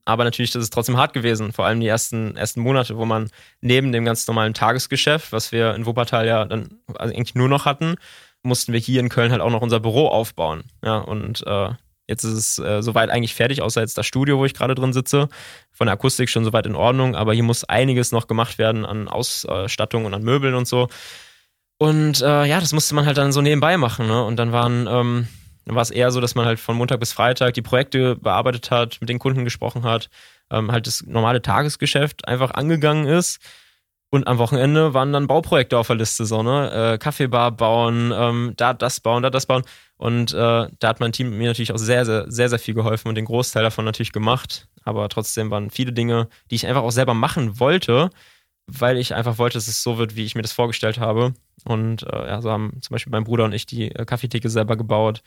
Aber 0.06 0.24
natürlich 0.24 0.54
ist 0.54 0.62
es 0.62 0.70
trotzdem 0.70 0.98
hart 0.98 1.13
gewesen, 1.13 1.52
vor 1.52 1.65
allem 1.65 1.80
die 1.80 1.88
ersten, 1.88 2.38
ersten 2.38 2.62
Monate, 2.62 2.98
wo 2.98 3.06
man 3.06 3.30
neben 3.62 3.91
dem 3.91 4.06
ganz 4.06 4.28
normalen 4.28 4.54
Tagesgeschäft, 4.54 5.32
was 5.32 5.52
wir 5.52 5.74
in 5.74 5.86
Wuppertal 5.88 6.28
ja 6.28 6.46
dann 6.46 6.80
eigentlich 6.98 7.34
nur 7.34 7.50
noch 7.50 7.65
hatten, 7.65 7.96
mussten 8.44 8.72
wir 8.72 8.80
hier 8.80 9.00
in 9.00 9.10
Köln 9.10 9.32
halt 9.32 9.41
auch 9.41 9.50
noch 9.50 9.62
unser 9.62 9.80
Büro 9.80 10.08
aufbauen. 10.08 10.65
Ja, 10.84 10.98
und 10.98 11.46
äh, 11.48 11.70
jetzt 12.08 12.24
ist 12.24 12.34
es 12.34 12.60
äh, 12.60 12.84
soweit 12.84 13.10
eigentlich 13.10 13.34
fertig, 13.34 13.63
außer 13.63 13.82
jetzt 13.82 13.98
das 13.98 14.06
Studio, 14.06 14.38
wo 14.38 14.46
ich 14.46 14.54
gerade 14.54 14.76
drin 14.76 14.94
sitze. 14.94 15.28
Von 15.72 15.88
der 15.88 15.96
Akustik 15.96 16.30
schon 16.30 16.46
soweit 16.46 16.68
in 16.68 16.76
Ordnung, 16.76 17.15
aber 17.15 17.34
hier 17.34 17.44
muss 17.44 17.63
einiges 17.63 18.12
noch 18.12 18.28
gemacht 18.28 18.60
werden 18.60 18.86
an 18.86 19.08
Ausstattung 19.08 20.06
und 20.06 20.13
an 20.13 20.24
Möbeln 20.24 20.54
und 20.54 20.68
so. 20.68 20.88
Und 21.78 22.22
äh, 22.22 22.46
ja, 22.46 22.60
das 22.60 22.74
musste 22.74 22.96
man 22.96 23.06
halt 23.06 23.18
dann 23.18 23.34
so 23.34 23.41
nebenbei 23.41 23.78
machen. 23.78 24.08
Ne? 24.08 24.24
Und 24.24 24.38
dann 24.38 24.52
waren 24.52 24.88
ähm, 24.88 25.28
war 25.73 25.82
es 25.82 25.91
eher 25.91 26.12
so, 26.12 26.21
dass 26.21 26.36
man 26.36 26.45
halt 26.45 26.60
von 26.60 26.78
Montag 26.78 26.99
bis 26.99 27.13
Freitag 27.13 27.56
die 27.56 27.62
Projekte 27.62 28.15
bearbeitet 28.15 28.69
hat, 28.69 28.97
mit 29.01 29.10
den 29.10 29.19
Kunden 29.19 29.43
gesprochen 29.43 29.84
hat, 29.84 30.10
ähm, 30.51 30.71
halt 30.71 30.86
das 30.86 31.04
normale 31.06 31.41
Tagesgeschäft 31.41 32.28
einfach 32.28 32.51
angegangen 32.51 33.08
ist. 33.08 33.39
Und 34.12 34.28
am 34.28 34.38
Wochenende 34.38 34.93
waren 34.93 35.12
dann 35.12 35.28
Bauprojekte 35.28 35.78
auf 35.78 35.88
der 35.88 35.97
Liste, 35.97 36.25
so, 36.25 36.43
ne? 36.43 36.93
Äh, 36.93 36.97
Kaffeebar 36.99 37.51
bauen, 37.51 38.13
ähm, 38.15 38.54
da 38.56 38.73
das 38.73 38.99
bauen, 38.99 39.23
da 39.23 39.30
das 39.30 39.45
bauen. 39.45 39.63
Und 39.97 40.34
äh, 40.34 40.67
da 40.80 40.88
hat 40.88 40.99
mein 40.99 41.12
Team 41.12 41.38
mir 41.38 41.47
natürlich 41.47 41.73
auch 41.73 41.78
sehr, 41.78 42.06
sehr, 42.06 42.25
sehr, 42.32 42.49
sehr 42.49 42.60
viel 42.60 42.75
geholfen 42.75 43.10
und 43.10 43.15
den 43.15 43.25
Großteil 43.25 43.63
davon 43.63 43.84
natürlich 43.84 44.12
gemacht. 44.12 44.67
Aber 44.84 45.10
trotzdem 45.10 45.49
waren 45.51 45.69
viele 45.71 45.91
Dinge, 45.91 46.30
die 46.51 46.56
ich 46.56 46.67
einfach 46.67 46.84
auch 46.84 46.91
selber 46.91 47.13
machen 47.13 47.60
wollte, 47.60 48.10
weil 48.67 48.97
ich 48.97 49.15
einfach 49.15 49.38
wollte, 49.38 49.58
dass 49.58 49.67
es 49.67 49.84
so 49.84 49.97
wird, 49.97 50.15
wie 50.15 50.25
ich 50.25 50.36
mir 50.36 50.43
das 50.43 50.54
vorgestellt 50.54 50.99
habe. 50.99 51.34
Und 51.65 52.04
äh, 52.04 52.28
ja, 52.28 52.41
so 52.41 52.51
haben 52.51 52.80
zum 52.82 52.93
Beispiel 52.93 53.12
mein 53.12 53.23
Bruder 53.23 53.45
und 53.45 53.54
ich 53.54 53.65
die 53.65 53.91
äh, 53.91 54.06
Kaffeetheke 54.06 54.49
selber 54.49 54.78
gebaut 54.78 55.23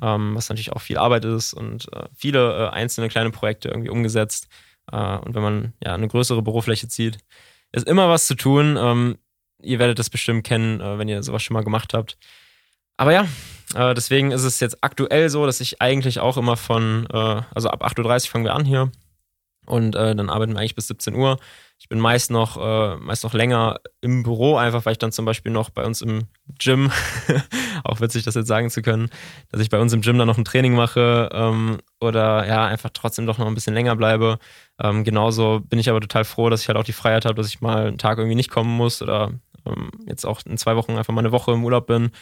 ähm, 0.00 0.34
was 0.34 0.48
natürlich 0.48 0.72
auch 0.72 0.80
viel 0.80 0.98
Arbeit 0.98 1.24
ist 1.24 1.52
und 1.52 1.92
äh, 1.92 2.06
viele 2.14 2.66
äh, 2.66 2.68
einzelne 2.70 3.08
kleine 3.08 3.30
Projekte 3.30 3.68
irgendwie 3.68 3.90
umgesetzt. 3.90 4.48
Äh, 4.90 5.16
und 5.18 5.34
wenn 5.34 5.42
man 5.42 5.72
ja 5.84 5.94
eine 5.94 6.08
größere 6.08 6.42
Bürofläche 6.42 6.88
zieht, 6.88 7.18
ist 7.72 7.86
immer 7.86 8.08
was 8.08 8.26
zu 8.26 8.34
tun. 8.34 8.76
Ähm, 8.78 9.18
ihr 9.60 9.78
werdet 9.78 9.98
das 9.98 10.10
bestimmt 10.10 10.44
kennen, 10.44 10.80
äh, 10.80 10.98
wenn 10.98 11.08
ihr 11.08 11.22
sowas 11.22 11.42
schon 11.42 11.54
mal 11.54 11.64
gemacht 11.64 11.94
habt. 11.94 12.16
Aber 12.96 13.12
ja, 13.12 13.26
äh, 13.74 13.94
deswegen 13.94 14.30
ist 14.30 14.44
es 14.44 14.60
jetzt 14.60 14.78
aktuell 14.82 15.28
so, 15.28 15.46
dass 15.46 15.60
ich 15.60 15.80
eigentlich 15.80 16.20
auch 16.20 16.36
immer 16.36 16.56
von, 16.56 17.06
äh, 17.12 17.42
also 17.54 17.68
ab 17.68 17.84
8.30 17.84 18.26
Uhr 18.26 18.30
fangen 18.30 18.44
wir 18.44 18.54
an 18.54 18.64
hier 18.64 18.90
und 19.66 19.92
dann 19.92 20.28
arbeiten 20.28 20.52
wir 20.52 20.58
eigentlich 20.58 20.74
bis 20.74 20.88
17 20.88 21.14
Uhr. 21.14 21.38
Ich 21.82 21.88
bin 21.88 21.98
meist 21.98 22.30
noch, 22.30 22.56
äh, 22.58 22.96
meist 22.98 23.24
noch 23.24 23.34
länger 23.34 23.80
im 24.00 24.22
Büro, 24.22 24.56
einfach 24.56 24.86
weil 24.86 24.92
ich 24.92 24.98
dann 24.98 25.10
zum 25.10 25.24
Beispiel 25.24 25.50
noch 25.50 25.68
bei 25.68 25.84
uns 25.84 26.00
im 26.00 26.28
Gym, 26.56 26.92
auch 27.84 28.00
witzig, 28.00 28.22
das 28.22 28.36
jetzt 28.36 28.46
sagen 28.46 28.70
zu 28.70 28.82
können, 28.82 29.10
dass 29.50 29.60
ich 29.60 29.68
bei 29.68 29.80
uns 29.80 29.92
im 29.92 30.00
Gym 30.00 30.16
dann 30.16 30.28
noch 30.28 30.38
ein 30.38 30.44
Training 30.44 30.74
mache 30.74 31.28
ähm, 31.32 31.78
oder 32.00 32.46
ja, 32.46 32.64
einfach 32.66 32.90
trotzdem 32.92 33.26
doch 33.26 33.38
noch 33.38 33.48
ein 33.48 33.54
bisschen 33.54 33.74
länger 33.74 33.96
bleibe. 33.96 34.38
Ähm, 34.80 35.02
genauso 35.02 35.58
bin 35.58 35.80
ich 35.80 35.90
aber 35.90 36.00
total 36.00 36.24
froh, 36.24 36.50
dass 36.50 36.62
ich 36.62 36.68
halt 36.68 36.78
auch 36.78 36.84
die 36.84 36.92
Freiheit 36.92 37.24
habe, 37.24 37.34
dass 37.34 37.48
ich 37.48 37.60
mal 37.60 37.88
einen 37.88 37.98
Tag 37.98 38.18
irgendwie 38.18 38.36
nicht 38.36 38.50
kommen 38.50 38.70
muss 38.70 39.02
oder 39.02 39.32
ähm, 39.66 39.90
jetzt 40.06 40.24
auch 40.24 40.40
in 40.46 40.58
zwei 40.58 40.76
Wochen 40.76 40.92
einfach 40.96 41.12
mal 41.12 41.20
eine 41.20 41.32
Woche 41.32 41.50
im 41.50 41.64
Urlaub 41.64 41.88
bin 41.88 42.12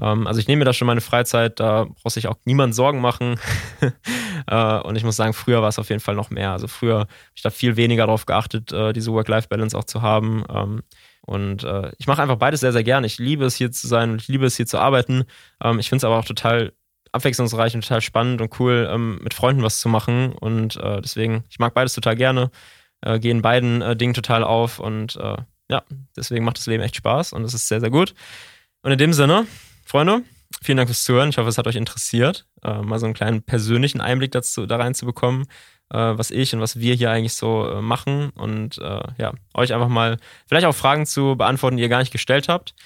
also 0.00 0.40
ich 0.40 0.48
nehme 0.48 0.60
mir 0.60 0.64
da 0.64 0.72
schon 0.72 0.86
meine 0.86 1.02
Freizeit, 1.02 1.60
da 1.60 1.84
braucht 1.84 2.14
sich 2.14 2.26
auch 2.26 2.36
niemand 2.44 2.74
Sorgen 2.74 3.00
machen. 3.00 3.38
äh, 4.46 4.78
und 4.80 4.96
ich 4.96 5.04
muss 5.04 5.16
sagen, 5.16 5.34
früher 5.34 5.60
war 5.60 5.68
es 5.68 5.78
auf 5.78 5.90
jeden 5.90 6.00
Fall 6.00 6.14
noch 6.14 6.30
mehr. 6.30 6.52
Also 6.52 6.68
früher 6.68 7.00
habe 7.00 7.08
ich 7.34 7.42
da 7.42 7.50
viel 7.50 7.76
weniger 7.76 8.06
darauf 8.06 8.24
geachtet, 8.24 8.72
äh, 8.72 8.92
diese 8.92 9.12
Work-Life-Balance 9.12 9.76
auch 9.76 9.84
zu 9.84 10.00
haben. 10.00 10.44
Ähm, 10.52 10.82
und 11.22 11.64
äh, 11.64 11.92
ich 11.98 12.06
mache 12.06 12.22
einfach 12.22 12.36
beides 12.36 12.60
sehr, 12.60 12.72
sehr 12.72 12.82
gerne. 12.82 13.06
Ich 13.06 13.18
liebe 13.18 13.44
es 13.44 13.56
hier 13.56 13.70
zu 13.70 13.86
sein 13.86 14.10
und 14.10 14.22
ich 14.22 14.28
liebe 14.28 14.46
es 14.46 14.56
hier 14.56 14.66
zu 14.66 14.78
arbeiten. 14.78 15.24
Ähm, 15.62 15.78
ich 15.78 15.88
finde 15.88 15.98
es 15.98 16.04
aber 16.04 16.18
auch 16.18 16.24
total 16.24 16.72
abwechslungsreich 17.12 17.74
und 17.74 17.82
total 17.82 18.00
spannend 18.00 18.40
und 18.40 18.58
cool, 18.58 18.88
ähm, 18.90 19.18
mit 19.22 19.34
Freunden 19.34 19.62
was 19.62 19.80
zu 19.80 19.88
machen. 19.88 20.32
Und 20.32 20.78
deswegen, 20.80 21.44
ich 21.50 21.58
mag 21.58 21.74
beides 21.74 21.92
total 21.94 22.14
gerne, 22.14 22.50
gehe 23.04 23.32
in 23.32 23.42
beiden 23.42 23.98
Dingen 23.98 24.14
total 24.14 24.44
auf 24.44 24.78
und 24.78 25.18
ja, 25.68 25.82
deswegen 26.16 26.44
macht 26.44 26.58
das 26.58 26.66
Leben 26.66 26.84
echt 26.84 26.94
Spaß 26.94 27.32
und 27.32 27.42
es 27.42 27.52
ist 27.52 27.66
sehr, 27.66 27.80
sehr 27.80 27.90
gut. 27.90 28.14
Und 28.82 28.92
in 28.92 28.98
dem 28.98 29.12
Sinne, 29.12 29.46
Freunde, 29.90 30.22
vielen 30.62 30.76
Dank 30.76 30.88
fürs 30.88 31.02
Zuhören. 31.02 31.30
Ich 31.30 31.38
hoffe, 31.38 31.48
es 31.48 31.58
hat 31.58 31.66
euch 31.66 31.74
interessiert, 31.74 32.46
äh, 32.62 32.80
mal 32.80 33.00
so 33.00 33.06
einen 33.06 33.14
kleinen 33.14 33.42
persönlichen 33.42 34.00
Einblick 34.00 34.30
dazu, 34.30 34.64
da 34.64 34.76
reinzubekommen, 34.76 35.48
äh, 35.92 35.98
was 35.98 36.30
ich 36.30 36.54
und 36.54 36.60
was 36.60 36.78
wir 36.78 36.94
hier 36.94 37.10
eigentlich 37.10 37.34
so 37.34 37.68
äh, 37.68 37.82
machen 37.82 38.30
und 38.36 38.78
äh, 38.78 39.02
ja, 39.18 39.32
euch 39.52 39.74
einfach 39.74 39.88
mal 39.88 40.18
vielleicht 40.46 40.66
auch 40.66 40.76
Fragen 40.76 41.06
zu 41.06 41.34
beantworten, 41.34 41.76
die 41.76 41.82
ihr 41.82 41.88
gar 41.88 41.98
nicht 41.98 42.12
gestellt 42.12 42.48
habt. 42.48 42.76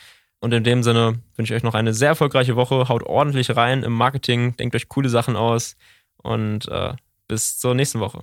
Und 0.40 0.54
in 0.54 0.64
dem 0.64 0.82
Sinne 0.82 1.20
wünsche 1.36 1.52
ich 1.52 1.58
euch 1.58 1.62
noch 1.62 1.74
eine 1.74 1.92
sehr 1.92 2.08
erfolgreiche 2.08 2.56
Woche. 2.56 2.88
Haut 2.88 3.02
ordentlich 3.02 3.54
rein 3.54 3.82
im 3.82 3.92
Marketing, 3.92 4.56
denkt 4.56 4.74
euch 4.74 4.88
coole 4.88 5.10
Sachen 5.10 5.36
aus 5.36 5.76
und 6.22 6.68
äh, 6.68 6.94
bis 7.28 7.58
zur 7.58 7.74
nächsten 7.74 8.00
Woche. 8.00 8.22